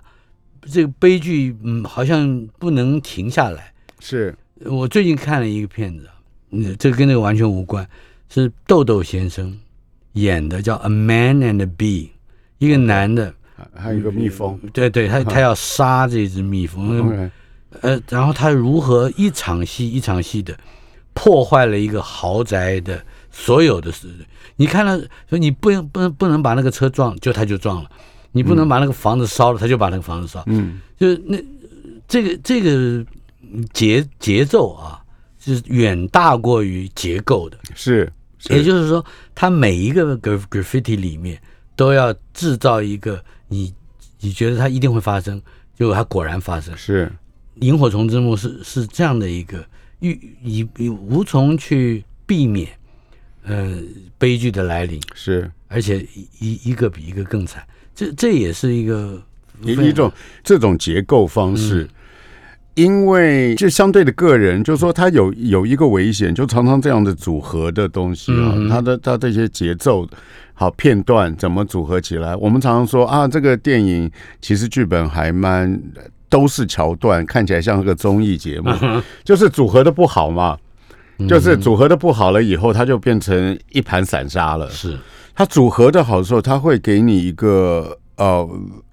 [0.62, 3.74] 这个悲剧嗯好像不能停下来。
[4.00, 4.34] 是。
[4.66, 6.14] 我最近看了一个片子啊，
[6.52, 7.88] 嗯，这跟那个完全无关，
[8.30, 9.58] 是豆豆先生
[10.14, 12.08] 演的，叫《A Man and a Bee》，
[12.58, 13.34] 一个男的，
[13.74, 17.30] 还有一个蜜蜂，对对，他他要杀这只蜜蜂。
[17.82, 20.58] 呃，然后他如何一场戏一场戏的
[21.14, 24.08] 破坏了一个豪宅的所有的事。
[24.56, 27.90] 你看了说你不能不能不能把那个车撞，就他就撞了；
[28.32, 30.44] 你不能把那个房子烧了，他就把那个房子烧。
[30.48, 31.38] 嗯，就是那
[32.08, 33.06] 这个这个
[33.74, 35.02] 节节奏啊，
[35.40, 37.58] 是远大过于结构的。
[37.74, 41.42] 是，是也就是说，他每一个 gra- graffiti 里面
[41.76, 43.74] 都要制造一个你
[44.20, 45.42] 你觉得它一定会发生，
[45.78, 46.76] 结果它果然发生。
[46.76, 47.10] 是
[47.62, 49.66] 萤火虫之墓是是这样的一个，
[50.00, 52.68] 预你你无从去避免，
[53.44, 53.78] 呃，
[54.18, 57.64] 悲剧的来临，是而且一一一个比一个更惨。
[57.94, 59.22] 这这也是一个
[59.62, 60.12] 一一种
[60.44, 61.88] 这种结构方式。
[62.76, 70.08] 因为就相对的个人，就是说他有有一个危险，就常常这样的组合的东西啊，嗯他的他这些节奏
[70.54, 72.34] 好片段怎么组合起来？
[72.38, 74.10] 我们常常说啊，这个电影
[74.40, 75.82] 其实剧本还蛮
[76.30, 78.72] 都是桥段，看起来像个综艺节目，
[79.24, 80.58] 就是组合的不好嘛，
[81.28, 84.70] 就是组合的不好了以后，它就变成一盘散沙了。
[84.70, 84.98] 是。
[85.36, 88.48] 它组合的好的时候，它会给你一个呃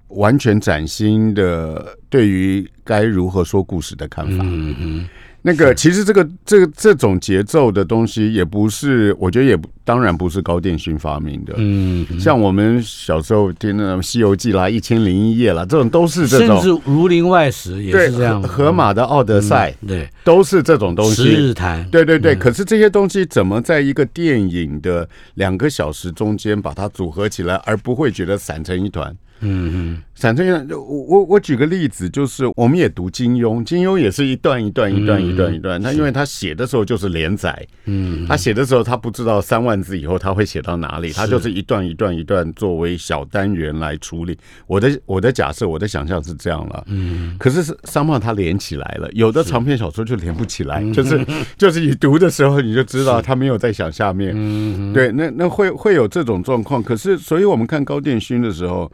[0.09, 4.45] 完全崭新的对于该如何说故事的看法。
[4.45, 5.09] 嗯嗯
[5.47, 11.55] 那个其实这个这个这种节奏的东西，也不是我觉得也不当然不是高电勋发明的。
[11.57, 16.47] 嗯，像我们小时候听那种《西游记》啦，《一千零一夜》啦，这种都是这种。
[16.49, 21.29] 甚种至《儒林外史》也对是这样，河河马的《奥德赛》嗯对，都是这种东十西。
[21.29, 29.17] 日谈，对对对，可是这些东西怎么在一个电影的两个小时中间把它组合起来，而不会觉得散成一团？
[29.41, 44.37] 嗯嗯散成一团，我我我举个例子，就是我们也读金庸，金庸也是一段一段一段一段一段，他因为他写的时候就是连载，嗯，他写的时候他不知道三万字以后他会写到哪里，他就是一段一段一段作为小单元来处理。
[44.67, 51.25] 我的我的假设，我的想象是这样了，嗯，可是是三胖他连起来了，有的长篇小说就连不起来，就是
[51.59, 54.87] 就是你读的时候你就知道他没有在想下面，嗯。
[54.93, 56.83] 对，那那会会有这种状况。
[56.83, 58.91] 可是，所以我们看高电勋的时候，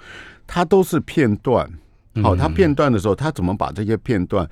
[0.47, 1.69] 它都是片段。
[2.23, 4.49] 好，它片段的时候，它怎么把这些片段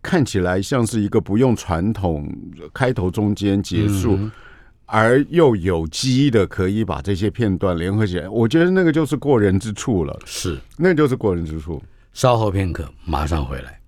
[0.00, 2.26] 看起来像是一个不用传统
[2.72, 4.18] 开头、中间、结束，
[4.86, 8.28] 而又有机的可以把这些片段联合起来？
[8.28, 10.58] 我觉得那个就是过人之处了，是。
[10.76, 11.82] 那就是过人之处。
[12.14, 13.78] 稍后片刻，马上回来。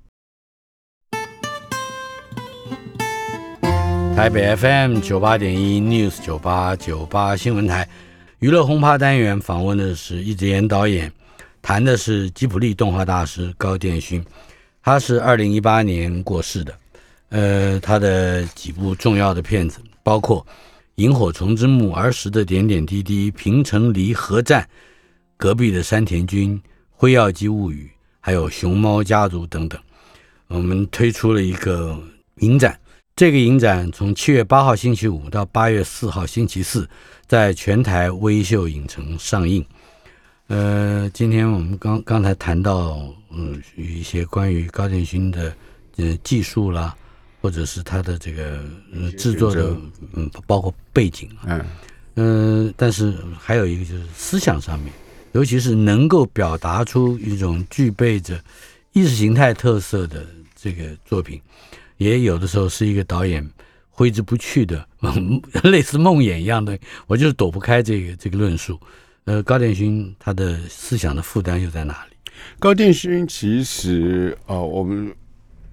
[4.15, 7.89] 台北 FM 九八点一 News 九八九八新闻台
[8.39, 11.13] 娱乐轰趴单元访问的是易志言导演，
[11.67, 14.23] 谈的是吉卜力动画大师高电勋，
[14.83, 16.79] 他是二零一八年过世的。
[17.31, 20.43] 呃，他的几部重要的片子包括
[20.97, 24.69] 《萤火虫之墓》、儿时的点点滴滴、平城离合战、
[25.39, 27.91] 隔壁的山田君、辉耀姬物语，
[28.21, 29.81] 还有熊猫家族等等。
[30.49, 31.99] 我们推出了一个
[32.41, 32.79] 影展，
[33.17, 36.87] 这个影展从七月八号星期五到八月四号星期四，
[37.27, 39.65] 在全台微秀影城上映。
[40.49, 45.57] 呃，今天我们刚刚才谈到，嗯，一些关于高建勋的
[45.97, 46.95] 呃技术啦，
[47.41, 49.75] 或者是他的这个呃制作的，
[50.13, 51.67] 嗯，包括背景啊，嗯。
[52.17, 54.93] 嗯，但是还有一个就是思想上面，
[55.33, 58.39] 尤其是能够表达出一种具备着
[58.93, 61.41] 意识形态特色的这个作品，
[61.97, 63.45] 也有的时候是一个导演
[63.89, 64.87] 挥之不去的，
[65.65, 68.79] 类似梦魇一样的，我就是躲不开这个这个论述。
[69.27, 72.17] 呃，高殿勋他的思想的负担又在哪里？
[72.59, 75.15] 高殿勋其实呃，我们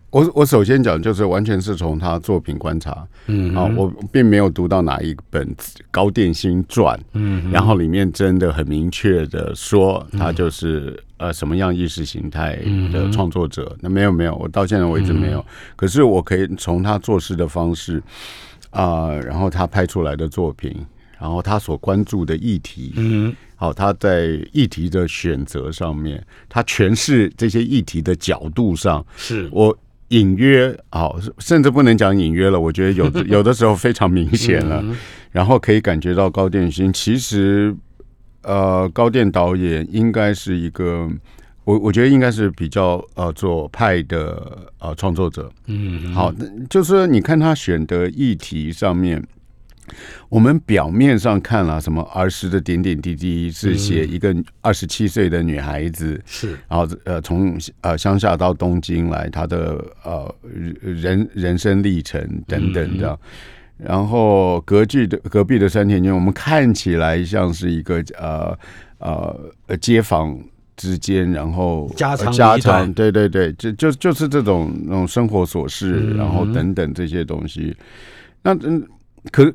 [0.10, 5.54] 我我首先讲就是完全是从他作品观察，嗯啊，我并没有读到哪一本
[5.90, 12.58] 高殿勋传，嗯然后里面真的很明确的说他就是呃什么样意识形态
[12.94, 15.46] 的创作者，那没有没有，我到现在为止没有。
[15.76, 18.02] 可是我可以从他做事的方式
[18.70, 20.74] 啊、然后他拍出来的作品，
[21.22, 23.34] 然后他所关注的议题，嗯。
[23.56, 29.48] 好，他在议题的选择上面，他诠释这些议题的角度上，是。
[29.52, 34.84] 我隐约好，甚至不能讲隐约了，我觉得有的 有的时候非常明显了，
[35.32, 37.74] 然后可以感觉到高电勋其实，
[38.42, 41.08] 呃，高电导演应该是一个，
[41.64, 46.12] 我我觉得应该是比较呃左派的呃创作者，嗯。
[46.16, 46.34] 好，
[46.68, 49.24] 就是说你看他选的议题上面，
[50.30, 56.58] 我们表面上看了、什么儿时的点点滴滴，是写一个二十七岁的女孩子，是。
[56.68, 60.36] 然后呃从呃乡下到东京来，她的呃
[60.82, 63.18] 人人生历程等等的。
[63.78, 68.56] 然后隔壁的隔壁的山田君，我们看起来像是一个呃
[69.00, 70.40] 呃呃街坊
[70.78, 76.18] 之间，然后家家常，对对对，就就就是这种那种生活琐事，嗯。
[76.18, 77.76] 然后等等这些东西。
[78.44, 78.88] 那嗯，
[79.32, 79.52] 可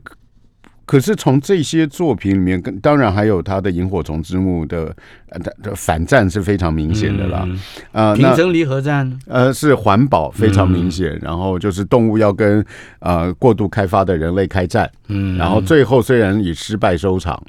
[0.86, 4.94] 可是从这些作品里面，跟当然还有他的《萤火虫之墓》的
[5.30, 7.46] 呃的的反战是非常明显的啦。
[7.92, 9.18] 嗯平城离合战？
[9.26, 12.64] 呃是环保非常明显，然后就是动物要跟
[13.00, 17.42] 呃过度开发的人类开战，嗯然后最后虽然以失败收场。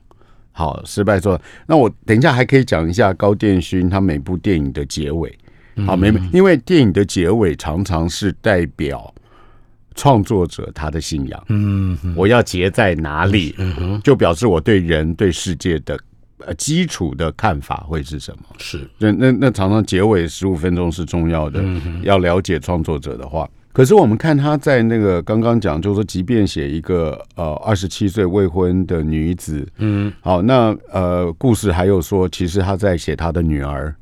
[0.51, 1.41] 好，失败收场。
[1.67, 5.31] 那我等一下还可以讲一下高电勋他每部电影的结尾。
[5.85, 9.13] 好，每因为电影的结尾常常是代表
[9.97, 11.43] 创作者他的信仰。
[11.49, 15.99] 嗯嗯我要结在哪里，嗯哼就表示我对人对世界的
[16.45, 18.43] 呃基础的看法会是什么。
[18.59, 23.45] 是那那那常常结尾十五分钟是重要的，嗯要了解创作者的话。
[23.73, 33.93] 可是我们看他在那个刚刚讲，就是说，即便写一个呃二十七岁未婚的女子，嗯好，那呃故事还有说，其实他在写他的女儿，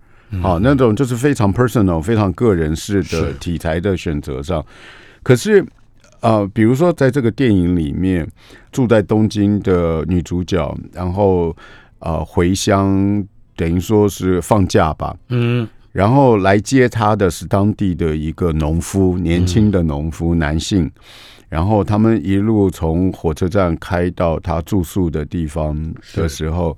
[0.41, 4.65] 好，那种就是非常 personal、非常个人式的题材的选择上。
[5.21, 5.65] 可是
[6.25, 8.27] 呃，比如说在这个电影里面，
[8.71, 11.55] 住在东京的女主角，然后
[11.99, 13.23] 呃回乡，
[13.55, 20.91] 等于说是放假吧，嗯然后来接她的是当地的一个农夫，年轻的农夫，男性。
[21.47, 25.77] 然后他们一路从火车站开到他住宿的地方
[26.15, 26.75] 的时候，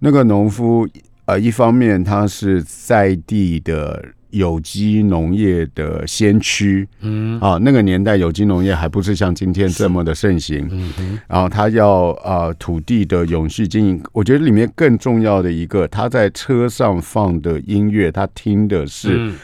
[0.00, 0.86] 那个农夫
[1.26, 7.38] 呃，一方面他是在地的有机农业的先驱嗯。
[7.40, 11.18] 啊，那个年代有机农业还不是像今天这么的盛行，嗯哼。
[11.28, 19.36] 然后他要呃土地的永续经营，我觉得里面更重要的一个，他在车上放的音乐，他听的是嗯。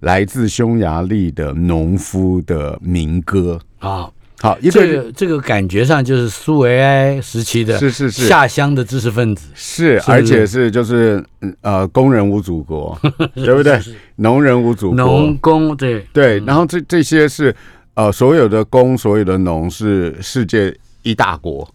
[0.00, 3.60] 来自匈牙利的农夫的民歌。
[3.80, 4.08] 啊，
[4.40, 12.96] 好，一这个个这个感觉上就是苏维埃时期的是是是下乡的知识分子，是，是而且是就是嗯呃，工人无祖国，
[13.34, 13.80] 对不对？
[14.16, 16.38] 农人无祖国农，工对对。
[16.46, 17.54] 然后这这些是
[17.94, 20.72] 呃，所有的工，所有的农是世界
[21.02, 21.68] 一大国。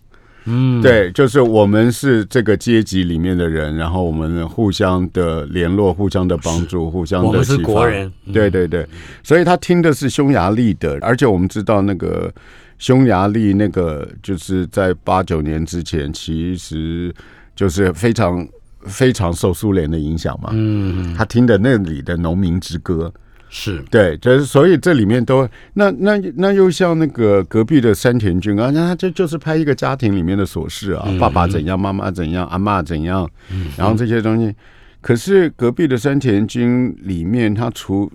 [0.45, 0.81] 嗯。
[0.81, 8.33] 对，就是我们是这个阶级里面的人，然后我们互相的联络、互相的帮助、互相的我们是国人嗯。
[8.33, 8.87] 对对对，
[9.23, 12.33] 所以他听的是匈牙利的，而且我们知道那个
[12.77, 17.13] 匈牙利那个就是在八九年之前，其实
[17.55, 18.47] 就是非常
[18.85, 20.49] 非常受苏联的影响嘛。
[20.53, 21.13] 嗯。
[21.13, 23.13] 他听的那里的农民之歌，
[23.56, 33.30] 是对，就是所以这里面都那那那又像那个隔壁的山田君啊，那他这就是拍一个家庭里面的琐事啊，爸爸怎样，妈妈怎样，阿嬷怎样，
[33.78, 34.56] 然后这些东西。
[35.01, 38.12] 可是隔壁的山田君里面，他除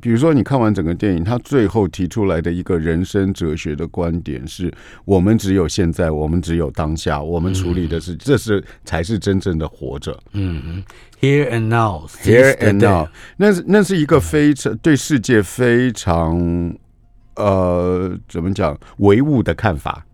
[0.00, 4.72] 比如说你看完整个电影，他最后提出来的一个人生哲学的观点是：
[5.04, 10.18] 我们只有现在，我们只有当下，我们处理的是，这是才是真正的活着。
[10.32, 10.84] 嗯嗯
[11.20, 16.74] ，Here and now Here and now，那是那是一个非常对世界非常
[17.36, 20.04] 呃怎么讲唯物的看法。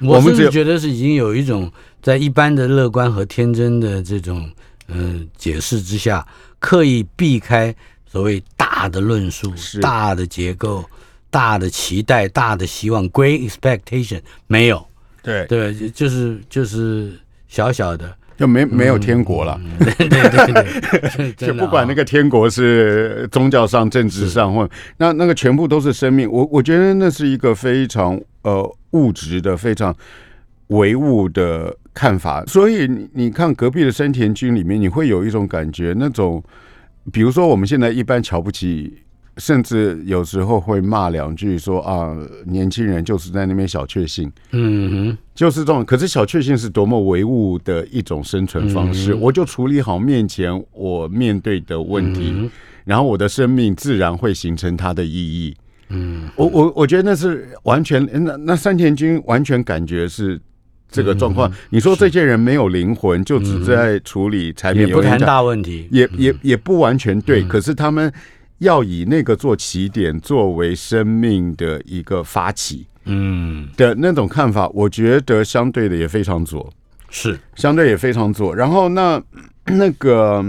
[0.00, 1.70] 我甚至我们只觉得是已经有一种
[2.02, 4.50] 在一般的乐观和天真的这种
[4.88, 6.26] 嗯、解释之下，
[6.58, 7.74] 刻意避开
[8.04, 8.42] 所谓
[8.84, 10.84] 大的论述、大的结构、
[11.30, 14.86] 大的期待、大的希望 （great expectation） 没有，
[15.22, 17.12] 对，对，就就是就是
[17.48, 19.58] 小小的，就没没有天国了。
[19.78, 24.68] 对对对对， 就不管那个天国是宗教上、政治上，或
[24.98, 26.30] 那那个全部都是生命。
[26.30, 29.96] 我我觉得那是一个非常呃物质的、非常
[30.66, 32.44] 唯物的看法。
[32.44, 36.44] 所以你你看隔壁的山田君里面，你会有一种感觉，那种
[37.12, 38.98] 比如说我们现在一般瞧不起。
[39.38, 49.12] 甚至有时候会骂两句说啊，年轻人就是在那边小确幸，嗯哼，就是这种，可是小确幸是多么唯物的一种生存方式。
[49.12, 52.48] 嗯我就处理好面前我面对的问题，嗯
[52.84, 55.56] 然后我的生命自然会形成它的意义。
[55.88, 60.40] 嗯，我我我觉得那是完全，那那山田君完全感觉是
[60.94, 61.52] 这个状嗯况。
[61.70, 68.10] 你说这些人没有灵魂，就只在处理产品也不谈大问题，也也也不完全对，嗯可是他们
[68.58, 76.72] 要以那个做起点，作为生命的一个发起嗯，的那种看法，我觉得相对的也非常左。
[77.10, 78.54] 是，相对也非常左。
[78.54, 79.22] 然后那
[79.66, 80.44] 那个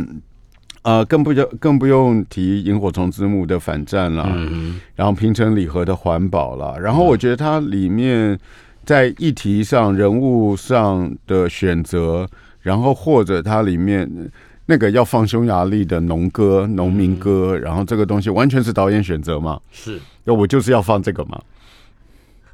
[0.81, 6.75] 呃，更不用更不用提萤火虫之墓的反战啦，嗯然后平成礼盒的环保啦。
[6.79, 8.39] 然后我觉得它里面
[8.85, 12.29] 在议题上、人物上的选择，
[12.61, 14.31] 然后或者它里面。
[14.67, 19.61] 那个要放匈牙利的农歌、农民歌，然后这个东西完全是导演选择嘛？
[19.69, 21.39] 是，那我就是要放这个嘛。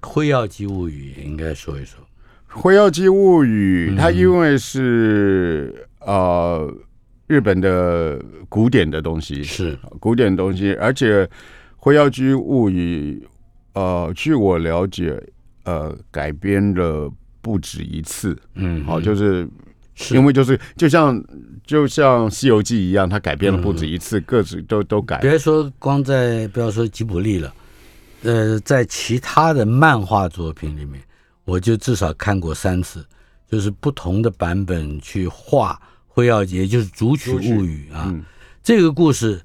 [0.05, 2.01] 《辉耀姬物语》应该说一说，
[2.59, 6.69] 《辉耀姬物语》，嗯它因为是呃
[7.27, 11.25] 日本的古典的东西，是，古典的东西，而且
[11.77, 13.25] 《辉耀姬物语》
[13.79, 15.17] 呃，据我了解，
[15.63, 18.37] 呃，改编了不止一次。
[18.55, 19.47] 嗯，好、就是
[19.95, 21.23] 是因为就是就像
[21.63, 25.19] 就像《西游记》一样，它改编了不止一次，各自都都改。
[25.19, 27.53] 别说光在不要说吉卜力了，
[28.23, 31.01] 呃，在其他的漫画作品里面，
[31.45, 33.05] 我就至少看过三次，
[33.49, 35.73] 就是不同的版本去画
[36.07, 38.05] 《辉耀节》，也就是《竹取物语》啊。
[38.07, 38.23] 嗯
[38.63, 39.41] 这个故事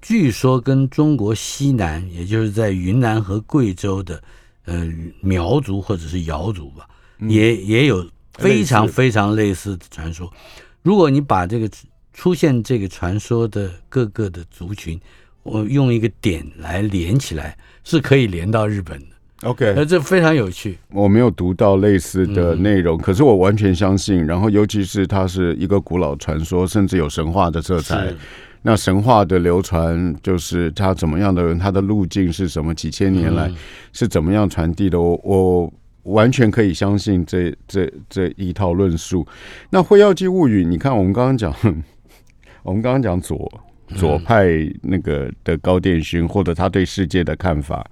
[0.00, 4.22] 据说跟中国西南，也就是在云南和贵州的
[4.64, 4.88] 呃
[5.20, 6.88] 苗族或者是瑶族吧，
[7.28, 10.32] 也也有非常非常类似的传说。
[10.82, 11.70] 如果你把这个
[12.12, 15.00] 出现这个传说的各个的族群，
[15.42, 19.06] 我用一个点来连起来，是可以连到日本的
[19.42, 20.78] ，OK，那这非常有趣。
[20.90, 24.24] 我没有读到类似的内容，可是我完全相信。
[24.26, 28.16] 然后，尤其是它是一个古老传说，甚至有神话的色彩是。
[28.62, 32.72] 那神话的流传，就是他怎么样的人，他的路径是什么？
[32.74, 33.50] 几千年来
[33.92, 35.00] 是怎么样传递的？
[35.00, 35.72] 我我
[36.04, 39.26] 完全可以相信这这这一套论述。
[39.70, 41.52] 那《辉耀姬物语》，你看我们刚刚讲，
[42.62, 43.50] 我们刚刚讲左
[43.96, 44.48] 左派
[44.82, 47.84] 那个的高殿勋，或者他对世界的看法，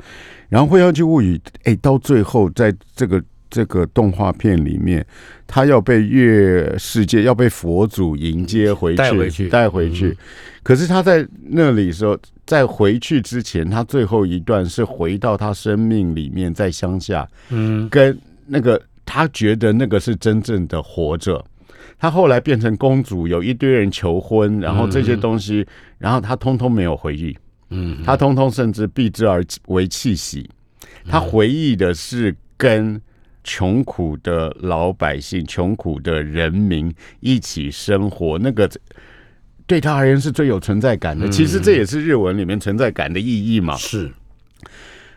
[0.49, 5.05] 然后《辉耀姬物语》哎，到最后在这个这个动画片里面，
[5.47, 10.16] 他要被月世界要被佛祖迎接回去，带回去带回去。
[10.62, 21.42] 可是他在那里时候，在回去之前，他最后一段是回到他生命里面，在乡下，嗯，跟那个他觉得那个是真正的活着。
[21.98, 25.66] 他后来变成公主，有一堆人求婚，然后这些东西，
[25.98, 27.36] 然后他通通没有回忆，
[27.70, 30.48] 嗯，他通通甚至避之而为气息。
[31.06, 33.00] 他回忆的是跟
[33.42, 38.70] 穷苦的老百姓、穷苦的人民一起生活，那个
[39.71, 41.29] 对他而言是最有存在感的。
[41.29, 43.77] 其实这也是日文里面存在感的意义嘛。
[43.77, 44.11] 是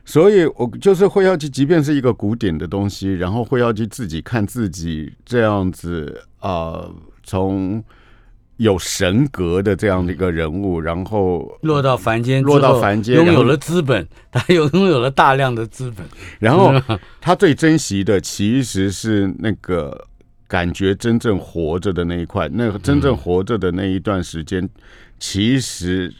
[0.06, 6.50] 所以，我就是会要去，即便是一个古典的东西，然后会要去自己看自己这样子啊、
[6.86, 7.84] 呃从
[8.58, 16.06] 有神格的这样的一个人物，然后落到凡间，落到凡间拥有了资本， 他又拥有了大量的资本。
[16.38, 16.72] 然后
[17.20, 20.06] 他最珍惜的其实是那个
[20.48, 24.68] 感觉真正活着的那一块，那个真正活着的那一段时间，
[25.20, 26.14] 其实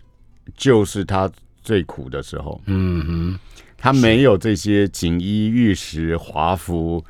[0.56, 1.30] 就是他
[1.62, 2.60] 最苦的时候。
[2.66, 3.40] 嗯哼，
[3.78, 7.04] 他没有这些锦衣玉食、华服、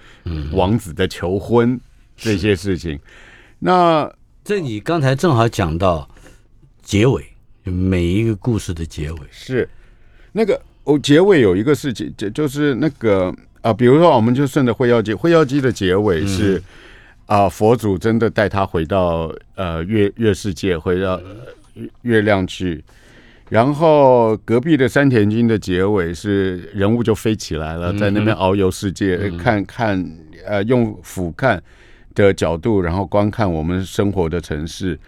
[0.51, 1.80] 王子的求婚
[2.18, 2.99] 这些事情。
[3.59, 4.11] 那
[4.43, 6.09] 这你刚才正好讲到
[6.82, 7.24] 结尾，
[7.64, 9.20] 每一个故事的结尾。
[9.32, 9.70] 是
[10.34, 16.61] 那个哦，结尾有一个事情，就就是那个啊，比如说我们就顺着会妖姬，会妖姬的结尾是
[17.26, 21.24] 啊、佛祖真的带他回到呃月月世界，回到呃
[21.74, 22.84] 月月亮去。
[23.50, 31.60] 然后隔壁的山田君的结尾是人物就飞起来了，在那边遨游世界，看看呃用俯瞰
[32.16, 35.00] 的角度，然后观看我们生活的城市。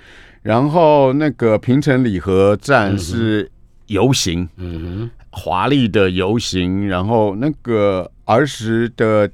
[0.44, 3.50] 然后那个平城里和站是
[3.88, 9.28] 游行，嗯哼华丽的游行，然后那个儿时的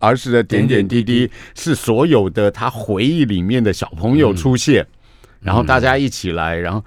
[0.00, 4.84] 儿时的点点滴滴是所有的他回忆里面的小朋友出现，
[5.40, 6.84] 然后大家一起来，然后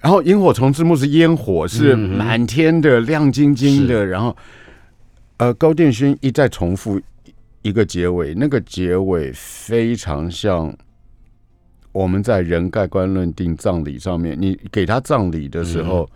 [0.00, 4.36] 然后萤火虫之墓是烟火，是满天的亮晶晶的，然后
[5.36, 7.00] 呃高电勋一再重复
[7.62, 10.76] 一个结尾，那个结尾非常像。
[11.92, 16.08] 我们在人盖棺论定葬礼上面，你给他葬礼的时候，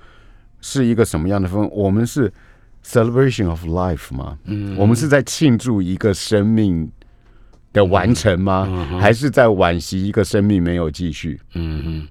[0.60, 1.68] 是一个什么样的氛围？
[1.72, 2.32] 我们是
[2.84, 4.38] celebration of life 吗？
[4.44, 6.90] 嗯我们是在庆祝一个生命
[7.72, 8.66] 的完成吗？
[8.68, 11.40] 嗯还是在惋惜一个生命没有继续？
[11.54, 12.08] 嗯嗯，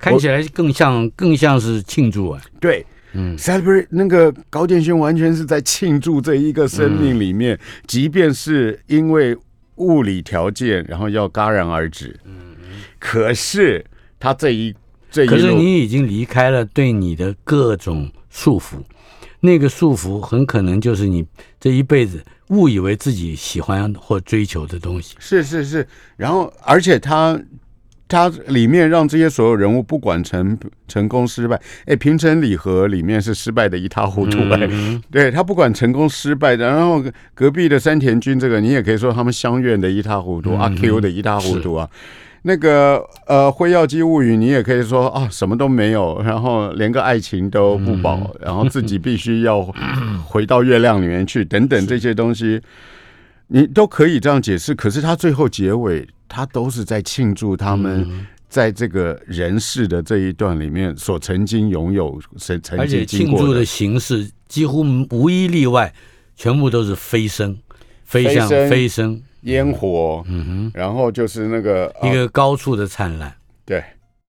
[0.00, 2.42] 看起来更像更像是庆祝啊。
[2.60, 9.36] 对，嗯 celebrate 那个高建勋完全是在庆祝这一个生命里面，即便是因为
[9.76, 12.18] 物理条件，然后要戛然而止。
[12.24, 12.56] 嗯，
[12.98, 13.84] 可是
[14.18, 14.74] 他这一
[15.10, 18.76] 这一可是你已经离开了对你的各种束缚，
[19.40, 21.24] 那个束缚很可能就是你
[21.60, 25.14] 这一辈子误以为自己喜欢或追求的东西。
[25.18, 27.38] 是是是，然后而且他
[28.08, 30.56] 他里面让这些所有人物不管成
[30.86, 34.38] 成功失败，哎，平成礼盒里面是失败的一塌糊涂。
[34.54, 35.02] 哎，嗯。
[35.10, 37.02] 对他不管成功失败的，然后
[37.34, 41.88] 隔壁的山田君这个你也可以说他们相怨的一塌糊涂，阿 Q 的一塌糊涂啊。
[42.48, 49.60] 那个呃，《辉耀姬物语》，你也可以说啊，什么都没有，然后连个爱情都不保，然后自己必须要
[50.24, 52.62] 回到月亮里面去，等等这些东西，
[53.48, 54.76] 你都可以这样解释。
[54.76, 58.08] 可是他最后结尾，他都是在庆祝他们
[58.48, 63.64] 在这个人世的这一段里面所曾经拥有、曾曾而且经经过庆祝的。
[63.64, 65.92] 形式几乎无一例外，
[66.36, 67.58] 全部都是飞升，
[68.04, 68.70] 飞向飞升。
[68.70, 73.32] 飞升，烟火，嗯哼然后就是那个，一啊个高处的灿烂。
[73.64, 73.82] 对